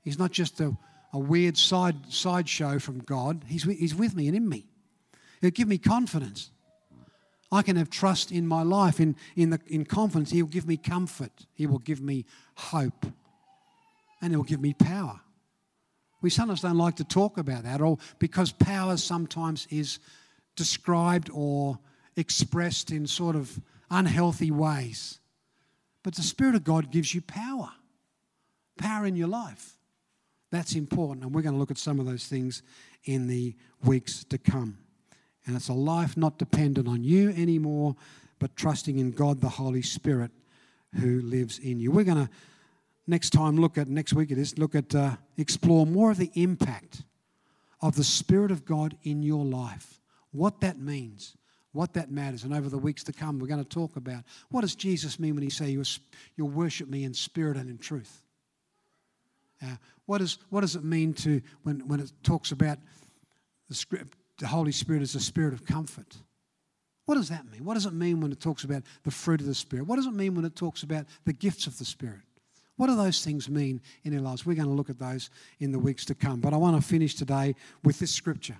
He's 0.00 0.18
not 0.18 0.32
just 0.32 0.60
a, 0.60 0.74
a 1.12 1.18
weird 1.18 1.58
side 1.58 2.10
sideshow 2.10 2.78
from 2.78 3.00
God, 3.00 3.44
he's, 3.46 3.64
he's 3.64 3.94
with 3.94 4.16
me 4.16 4.28
and 4.28 4.34
in 4.34 4.48
me. 4.48 4.64
He'll 5.42 5.50
give 5.50 5.68
me 5.68 5.76
confidence. 5.76 6.52
I 7.52 7.60
can 7.60 7.76
have 7.76 7.90
trust 7.90 8.32
in 8.32 8.46
my 8.46 8.62
life, 8.62 8.98
in, 8.98 9.14
in, 9.36 9.50
the, 9.50 9.60
in 9.66 9.84
confidence. 9.84 10.30
He'll 10.30 10.46
give 10.46 10.66
me 10.66 10.78
comfort. 10.78 11.44
He 11.52 11.66
will 11.66 11.80
give 11.80 12.00
me 12.00 12.24
hope. 12.54 13.04
And 14.20 14.32
He'll 14.32 14.42
give 14.42 14.60
me 14.60 14.74
power. 14.74 15.20
We 16.20 16.30
sometimes 16.30 16.62
don't 16.62 16.76
like 16.76 16.96
to 16.96 17.04
talk 17.04 17.38
about 17.38 17.62
that, 17.62 17.80
or 17.80 17.98
because 18.18 18.50
power 18.50 18.96
sometimes 18.96 19.66
is 19.70 20.00
described 20.56 21.30
or 21.32 21.78
expressed 22.16 22.90
in 22.90 23.06
sort 23.06 23.36
of 23.36 23.60
unhealthy 23.90 24.50
ways. 24.50 25.20
But 26.02 26.14
the 26.14 26.22
Spirit 26.22 26.54
of 26.54 26.64
God 26.64 26.90
gives 26.90 27.14
you 27.14 27.20
power, 27.20 27.70
power 28.76 29.06
in 29.06 29.14
your 29.14 29.28
life. 29.28 29.78
That's 30.50 30.74
important, 30.74 31.24
and 31.24 31.34
we're 31.34 31.42
going 31.42 31.54
to 31.54 31.58
look 31.58 31.70
at 31.70 31.78
some 31.78 32.00
of 32.00 32.06
those 32.06 32.26
things 32.26 32.62
in 33.04 33.26
the 33.26 33.54
weeks 33.84 34.24
to 34.24 34.38
come. 34.38 34.78
And 35.46 35.54
it's 35.54 35.68
a 35.68 35.74
life 35.74 36.16
not 36.16 36.38
dependent 36.38 36.88
on 36.88 37.04
you 37.04 37.30
anymore, 37.30 37.96
but 38.38 38.56
trusting 38.56 38.98
in 38.98 39.12
God 39.12 39.40
the 39.40 39.48
Holy 39.48 39.82
Spirit 39.82 40.30
who 40.98 41.20
lives 41.20 41.58
in 41.58 41.78
you. 41.80 41.90
We're 41.90 42.04
going 42.04 42.26
to 42.26 42.30
next 43.08 43.30
time 43.30 43.56
look 43.56 43.78
at 43.78 43.88
next 43.88 44.12
week 44.12 44.30
it 44.30 44.38
is 44.38 44.58
look 44.58 44.74
at 44.74 44.94
uh, 44.94 45.16
explore 45.36 45.86
more 45.86 46.10
of 46.10 46.18
the 46.18 46.30
impact 46.34 47.02
of 47.80 47.96
the 47.96 48.04
Spirit 48.04 48.50
of 48.50 48.64
God 48.64 48.96
in 49.02 49.22
your 49.22 49.44
life, 49.44 50.00
what 50.32 50.60
that 50.60 50.78
means, 50.78 51.36
what 51.72 51.94
that 51.94 52.10
matters. 52.10 52.44
And 52.44 52.52
over 52.52 52.68
the 52.68 52.78
weeks 52.78 53.04
to 53.04 53.12
come, 53.12 53.38
we're 53.38 53.46
going 53.46 53.64
to 53.64 53.68
talk 53.68 53.96
about 53.96 54.24
what 54.50 54.62
does 54.62 54.74
Jesus 54.74 55.18
mean 55.18 55.34
when 55.34 55.42
he 55.42 55.50
say 55.50 55.70
you'll 56.36 56.48
worship 56.48 56.88
me 56.88 57.04
in 57.04 57.14
spirit 57.14 57.56
and 57.56 57.70
in 57.70 57.78
truth. 57.78 58.22
Uh, 59.62 59.76
what, 60.06 60.20
is, 60.20 60.38
what 60.50 60.60
does 60.60 60.76
it 60.76 60.84
mean 60.84 61.12
to 61.12 61.40
when, 61.62 61.86
when 61.88 62.00
it 62.00 62.12
talks 62.22 62.52
about 62.52 62.78
the, 63.68 63.74
script, 63.74 64.16
the 64.38 64.46
Holy 64.46 64.72
Spirit 64.72 65.02
as 65.02 65.14
a 65.14 65.20
spirit 65.20 65.52
of 65.52 65.64
comfort? 65.64 66.16
What 67.06 67.14
does 67.14 67.30
that 67.30 67.50
mean? 67.50 67.64
What 67.64 67.74
does 67.74 67.86
it 67.86 67.94
mean 67.94 68.20
when 68.20 68.32
it 68.32 68.40
talks 68.40 68.64
about 68.64 68.82
the 69.02 69.10
fruit 69.10 69.40
of 69.40 69.46
the 69.46 69.54
Spirit? 69.54 69.86
What 69.86 69.96
does 69.96 70.04
it 70.04 70.12
mean 70.12 70.34
when 70.34 70.44
it 70.44 70.54
talks 70.54 70.82
about 70.82 71.06
the 71.24 71.32
gifts 71.32 71.66
of 71.66 71.78
the 71.78 71.86
Spirit? 71.86 72.20
What 72.78 72.86
do 72.86 72.94
those 72.94 73.24
things 73.24 73.50
mean 73.50 73.80
in 74.04 74.14
our 74.14 74.20
lives? 74.20 74.46
We're 74.46 74.54
going 74.54 74.68
to 74.68 74.74
look 74.74 74.88
at 74.88 75.00
those 75.00 75.30
in 75.58 75.72
the 75.72 75.80
weeks 75.80 76.04
to 76.06 76.14
come. 76.14 76.40
But 76.40 76.54
I 76.54 76.56
want 76.56 76.80
to 76.80 76.88
finish 76.88 77.16
today 77.16 77.56
with 77.82 77.98
this 77.98 78.12
scripture, 78.12 78.56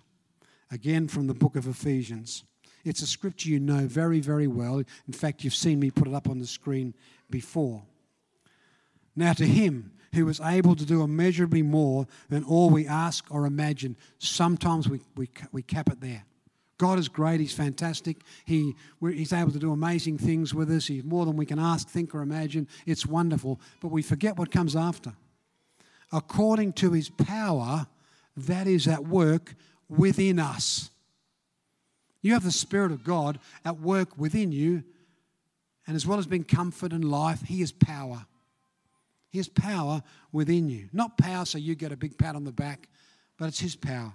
again 0.72 1.07
from 1.07 1.28
the 1.28 1.35
book 1.35 1.54
of 1.54 1.68
Ephesians. 1.68 2.42
It's 2.85 3.00
a 3.00 3.07
scripture 3.07 3.48
you 3.48 3.61
know 3.61 3.87
very, 3.87 4.18
very 4.18 4.48
well. 4.48 4.78
In 4.78 5.12
fact, 5.12 5.44
you've 5.44 5.54
seen 5.54 5.78
me 5.78 5.92
put 5.92 6.09
it 6.09 6.14
up 6.14 6.28
on 6.28 6.40
the 6.40 6.46
screen 6.46 6.94
before. 7.31 7.85
Now, 9.14 9.35
to 9.35 9.46
him 9.46 9.92
who 10.12 10.26
was 10.26 10.40
able 10.40 10.74
to 10.74 10.85
do 10.85 11.02
immeasurably 11.02 11.62
more 11.62 12.09
than 12.28 12.42
all 12.42 12.70
we 12.70 12.88
ask 12.88 13.24
or 13.31 13.46
imagine, 13.46 13.96
sometimes 14.18 14.88
we, 14.88 15.00
we, 15.16 15.28
we 15.52 15.62
cap 15.62 15.90
it 15.90 16.00
there. 16.00 16.24
God 16.79 16.99
is 16.99 17.09
great. 17.09 17.41
He's 17.41 17.53
fantastic. 17.53 18.19
He, 18.45 18.75
he's 19.01 19.33
able 19.33 19.51
to 19.51 19.59
do 19.59 19.73
amazing 19.73 20.19
things 20.19 20.55
with 20.55 20.71
us. 20.71 20.87
He's 20.87 21.05
more 21.05 21.27
than 21.27 21.37
we 21.37 21.45
can 21.45 21.59
ask, 21.59 21.88
think, 21.88 22.14
or 22.14 22.23
imagine. 22.23 22.69
It's 22.87 23.05
wonderful. 23.05 23.61
But 23.81 23.88
we 23.88 24.01
forget 24.01 24.38
what 24.38 24.53
comes 24.53 24.77
after. 24.77 25.12
According 26.12 26.75
to 26.75 26.93
his 26.93 27.11
power 27.11 27.87
that 28.47 28.67
is 28.67 28.87
at 28.87 29.05
work 29.07 29.55
within 29.88 30.38
us. 30.38 30.91
You 32.23 32.35
have 32.35 32.45
the 32.45 32.53
Spirit 32.53 32.93
of 32.93 33.05
God 33.05 33.38
at 33.64 33.81
work 33.81 34.17
within 34.17 34.53
you. 34.53 34.85
And 35.87 35.97
as 35.97 36.07
well 36.07 36.19
as 36.19 36.27
being 36.27 36.45
comfort 36.45 36.93
and 36.93 37.05
life, 37.05 37.43
he 37.43 37.62
is 37.62 37.73
power. 37.73 38.27
He 39.31 39.38
has 39.38 39.49
power 39.49 40.03
within 40.33 40.69
you. 40.69 40.88
Not 40.93 41.19
power 41.19 41.45
so 41.45 41.59
you 41.59 41.75
get 41.75 41.93
a 41.93 41.97
big 41.97 42.19
pat 42.19 42.37
on 42.37 42.45
the 42.45 42.53
back, 42.53 42.88
but 43.38 43.49
it's 43.49 43.61
his 43.61 43.77
power. 43.77 44.12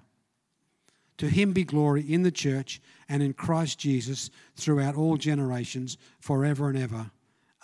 To 1.18 1.28
him 1.28 1.54
be 1.54 1.64
glory 1.64 2.02
in 2.02 2.24
the 2.24 2.32
church 2.32 2.82
and 3.08 3.22
in 3.22 3.34
Christ 3.34 3.80
Jesus 3.80 4.30
throughout 4.56 4.96
all 4.96 5.18
generations, 5.18 5.98
forever 6.20 6.70
and 6.70 6.78
ever. 6.78 7.12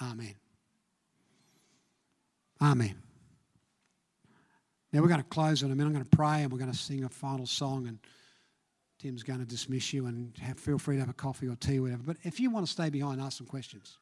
Amen. 0.02 0.36
Amen. 2.62 2.96
Now 4.92 5.02
we're 5.02 5.08
going 5.08 5.22
to 5.22 5.30
close 5.30 5.62
in 5.64 5.72
a 5.72 5.76
minute. 5.76 5.90
I'm 5.90 5.94
going 5.94 6.06
to 6.06 6.18
pray 6.18 6.44
and 6.44 6.52
we're 6.52 6.60
going 6.60 6.72
to 6.72 6.78
sing 6.78 7.04
a 7.04 7.10
final 7.10 7.46
song 7.46 7.88
and 7.88 8.00
Tim's 9.00 9.24
going 9.24 9.40
to 9.40 9.46
dismiss 9.46 9.94
you 9.94 10.08
and 10.08 10.38
have, 10.40 10.60
feel 10.60 10.78
free 10.78 10.96
to 10.96 11.00
have 11.00 11.10
a 11.10 11.14
coffee 11.14 11.48
or 11.48 11.56
tea 11.56 11.80
or 11.80 11.84
whatever. 11.84 12.04
But 12.06 12.18
if 12.24 12.40
you 12.40 12.50
want 12.50 12.66
to 12.66 12.72
stay 12.72 12.90
behind 12.90 13.22
ask 13.22 13.38
some 13.38 13.48
questions, 13.48 13.98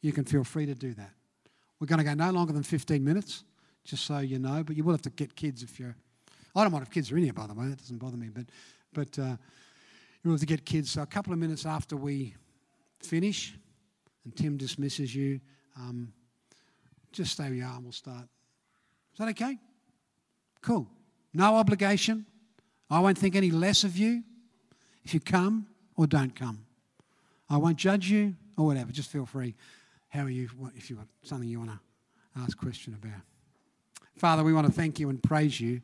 you 0.00 0.12
can 0.12 0.24
feel 0.24 0.44
free 0.44 0.66
to 0.66 0.74
do 0.74 0.94
that. 0.94 1.10
We're 1.80 1.88
going 1.88 1.98
to 1.98 2.04
go 2.04 2.14
no 2.14 2.30
longer 2.30 2.52
than 2.52 2.62
15 2.62 3.02
minutes, 3.02 3.44
just 3.84 4.04
so 4.04 4.18
you 4.18 4.38
know, 4.38 4.62
but 4.62 4.76
you 4.76 4.84
will 4.84 4.92
have 4.92 5.02
to 5.02 5.10
get 5.10 5.34
kids 5.34 5.62
if 5.62 5.80
you're 5.80 5.96
I 6.54 6.62
don't 6.62 6.72
mind 6.72 6.82
if 6.82 6.90
kids 6.90 7.12
are 7.12 7.16
in 7.16 7.24
here, 7.24 7.32
by 7.32 7.46
the 7.46 7.54
way. 7.54 7.66
That 7.68 7.78
doesn't 7.78 7.98
bother 7.98 8.16
me. 8.16 8.28
But, 8.28 8.46
but 8.92 9.18
uh, 9.18 9.36
you 10.24 10.30
have 10.30 10.40
to 10.40 10.46
get 10.46 10.64
kids. 10.64 10.90
So 10.90 11.02
a 11.02 11.06
couple 11.06 11.32
of 11.32 11.38
minutes 11.38 11.66
after 11.66 11.96
we 11.96 12.34
finish, 13.00 13.54
and 14.24 14.36
Tim 14.36 14.56
dismisses 14.56 15.14
you, 15.14 15.40
um, 15.76 16.12
just 17.12 17.32
stay 17.32 17.44
where 17.44 17.54
you 17.54 17.64
are, 17.64 17.74
and 17.74 17.84
we'll 17.84 17.92
start. 17.92 18.24
Is 19.12 19.18
that 19.18 19.28
okay? 19.28 19.58
Cool. 20.60 20.86
No 21.32 21.56
obligation. 21.56 22.26
I 22.90 23.00
won't 23.00 23.18
think 23.18 23.36
any 23.36 23.50
less 23.50 23.84
of 23.84 23.96
you 23.96 24.22
if 25.04 25.14
you 25.14 25.20
come 25.20 25.66
or 25.96 26.06
don't 26.06 26.34
come. 26.34 26.64
I 27.50 27.56
won't 27.56 27.76
judge 27.76 28.10
you 28.10 28.34
or 28.56 28.66
whatever. 28.66 28.92
Just 28.92 29.10
feel 29.10 29.26
free. 29.26 29.54
How 30.08 30.22
are 30.22 30.30
you? 30.30 30.48
If 30.74 30.90
you've 30.90 30.98
got 30.98 31.08
something 31.22 31.48
you 31.48 31.58
want 31.58 31.70
to 31.70 32.40
ask 32.40 32.56
question 32.56 32.94
about. 32.94 33.20
Father, 34.16 34.42
we 34.42 34.52
want 34.52 34.66
to 34.66 34.72
thank 34.72 34.98
you 34.98 35.10
and 35.10 35.22
praise 35.22 35.60
you 35.60 35.80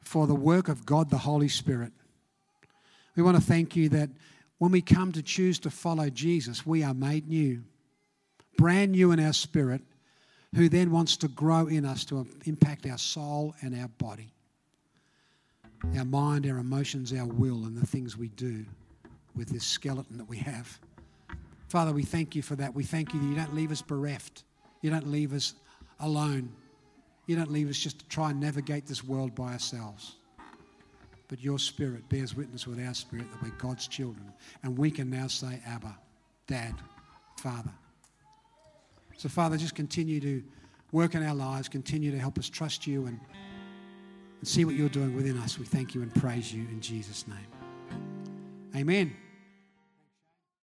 for 0.00 0.26
the 0.26 0.34
work 0.34 0.68
of 0.68 0.86
God 0.86 1.10
the 1.10 1.18
Holy 1.18 1.48
Spirit. 1.48 1.92
We 3.16 3.22
want 3.22 3.36
to 3.36 3.42
thank 3.42 3.76
you 3.76 3.88
that 3.90 4.10
when 4.58 4.72
we 4.72 4.80
come 4.80 5.12
to 5.12 5.22
choose 5.22 5.58
to 5.60 5.70
follow 5.70 6.10
Jesus, 6.10 6.66
we 6.66 6.82
are 6.82 6.94
made 6.94 7.28
new, 7.28 7.62
brand 8.56 8.92
new 8.92 9.12
in 9.12 9.20
our 9.20 9.32
spirit, 9.32 9.82
who 10.54 10.68
then 10.68 10.90
wants 10.90 11.16
to 11.18 11.28
grow 11.28 11.66
in 11.66 11.84
us 11.84 12.04
to 12.06 12.26
impact 12.44 12.86
our 12.86 12.98
soul 12.98 13.54
and 13.60 13.78
our 13.78 13.88
body, 13.88 14.32
our 15.96 16.04
mind, 16.04 16.46
our 16.46 16.58
emotions, 16.58 17.12
our 17.12 17.26
will, 17.26 17.64
and 17.64 17.76
the 17.76 17.86
things 17.86 18.16
we 18.16 18.28
do 18.28 18.64
with 19.36 19.48
this 19.48 19.64
skeleton 19.64 20.16
that 20.18 20.28
we 20.28 20.38
have. 20.38 20.78
Father, 21.68 21.92
we 21.92 22.02
thank 22.02 22.34
you 22.34 22.42
for 22.42 22.56
that. 22.56 22.74
We 22.74 22.82
thank 22.82 23.12
you 23.12 23.20
that 23.20 23.26
you 23.26 23.34
don't 23.34 23.54
leave 23.54 23.70
us 23.70 23.82
bereft, 23.82 24.44
you 24.80 24.90
don't 24.90 25.10
leave 25.10 25.32
us 25.32 25.54
alone. 26.00 26.50
You 27.28 27.36
don't 27.36 27.52
leave 27.52 27.70
us 27.70 27.78
just 27.78 28.00
to 28.00 28.08
try 28.08 28.30
and 28.30 28.40
navigate 28.40 28.86
this 28.86 29.04
world 29.04 29.34
by 29.34 29.52
ourselves. 29.52 30.16
But 31.28 31.40
your 31.40 31.58
spirit 31.58 32.08
bears 32.08 32.34
witness 32.34 32.66
with 32.66 32.84
our 32.84 32.94
spirit 32.94 33.30
that 33.30 33.42
we're 33.42 33.56
God's 33.58 33.86
children. 33.86 34.32
And 34.62 34.76
we 34.76 34.90
can 34.90 35.10
now 35.10 35.26
say, 35.28 35.60
Abba, 35.66 35.96
Dad, 36.46 36.74
Father. 37.36 37.70
So, 39.18 39.28
Father, 39.28 39.56
just 39.56 39.74
continue 39.74 40.20
to 40.20 40.42
work 40.90 41.14
in 41.14 41.22
our 41.22 41.34
lives, 41.34 41.68
continue 41.68 42.10
to 42.10 42.18
help 42.18 42.38
us 42.38 42.48
trust 42.48 42.86
you 42.86 43.06
and 43.06 43.20
and 44.38 44.48
see 44.48 44.64
what 44.64 44.74
you're 44.74 44.88
doing 44.88 45.14
within 45.14 45.36
us. 45.38 45.58
We 45.58 45.64
thank 45.64 45.94
you 45.94 46.02
and 46.02 46.14
praise 46.14 46.52
you 46.52 46.62
in 46.62 46.80
Jesus' 46.80 47.26
name. 47.26 47.46
Amen. 48.76 49.27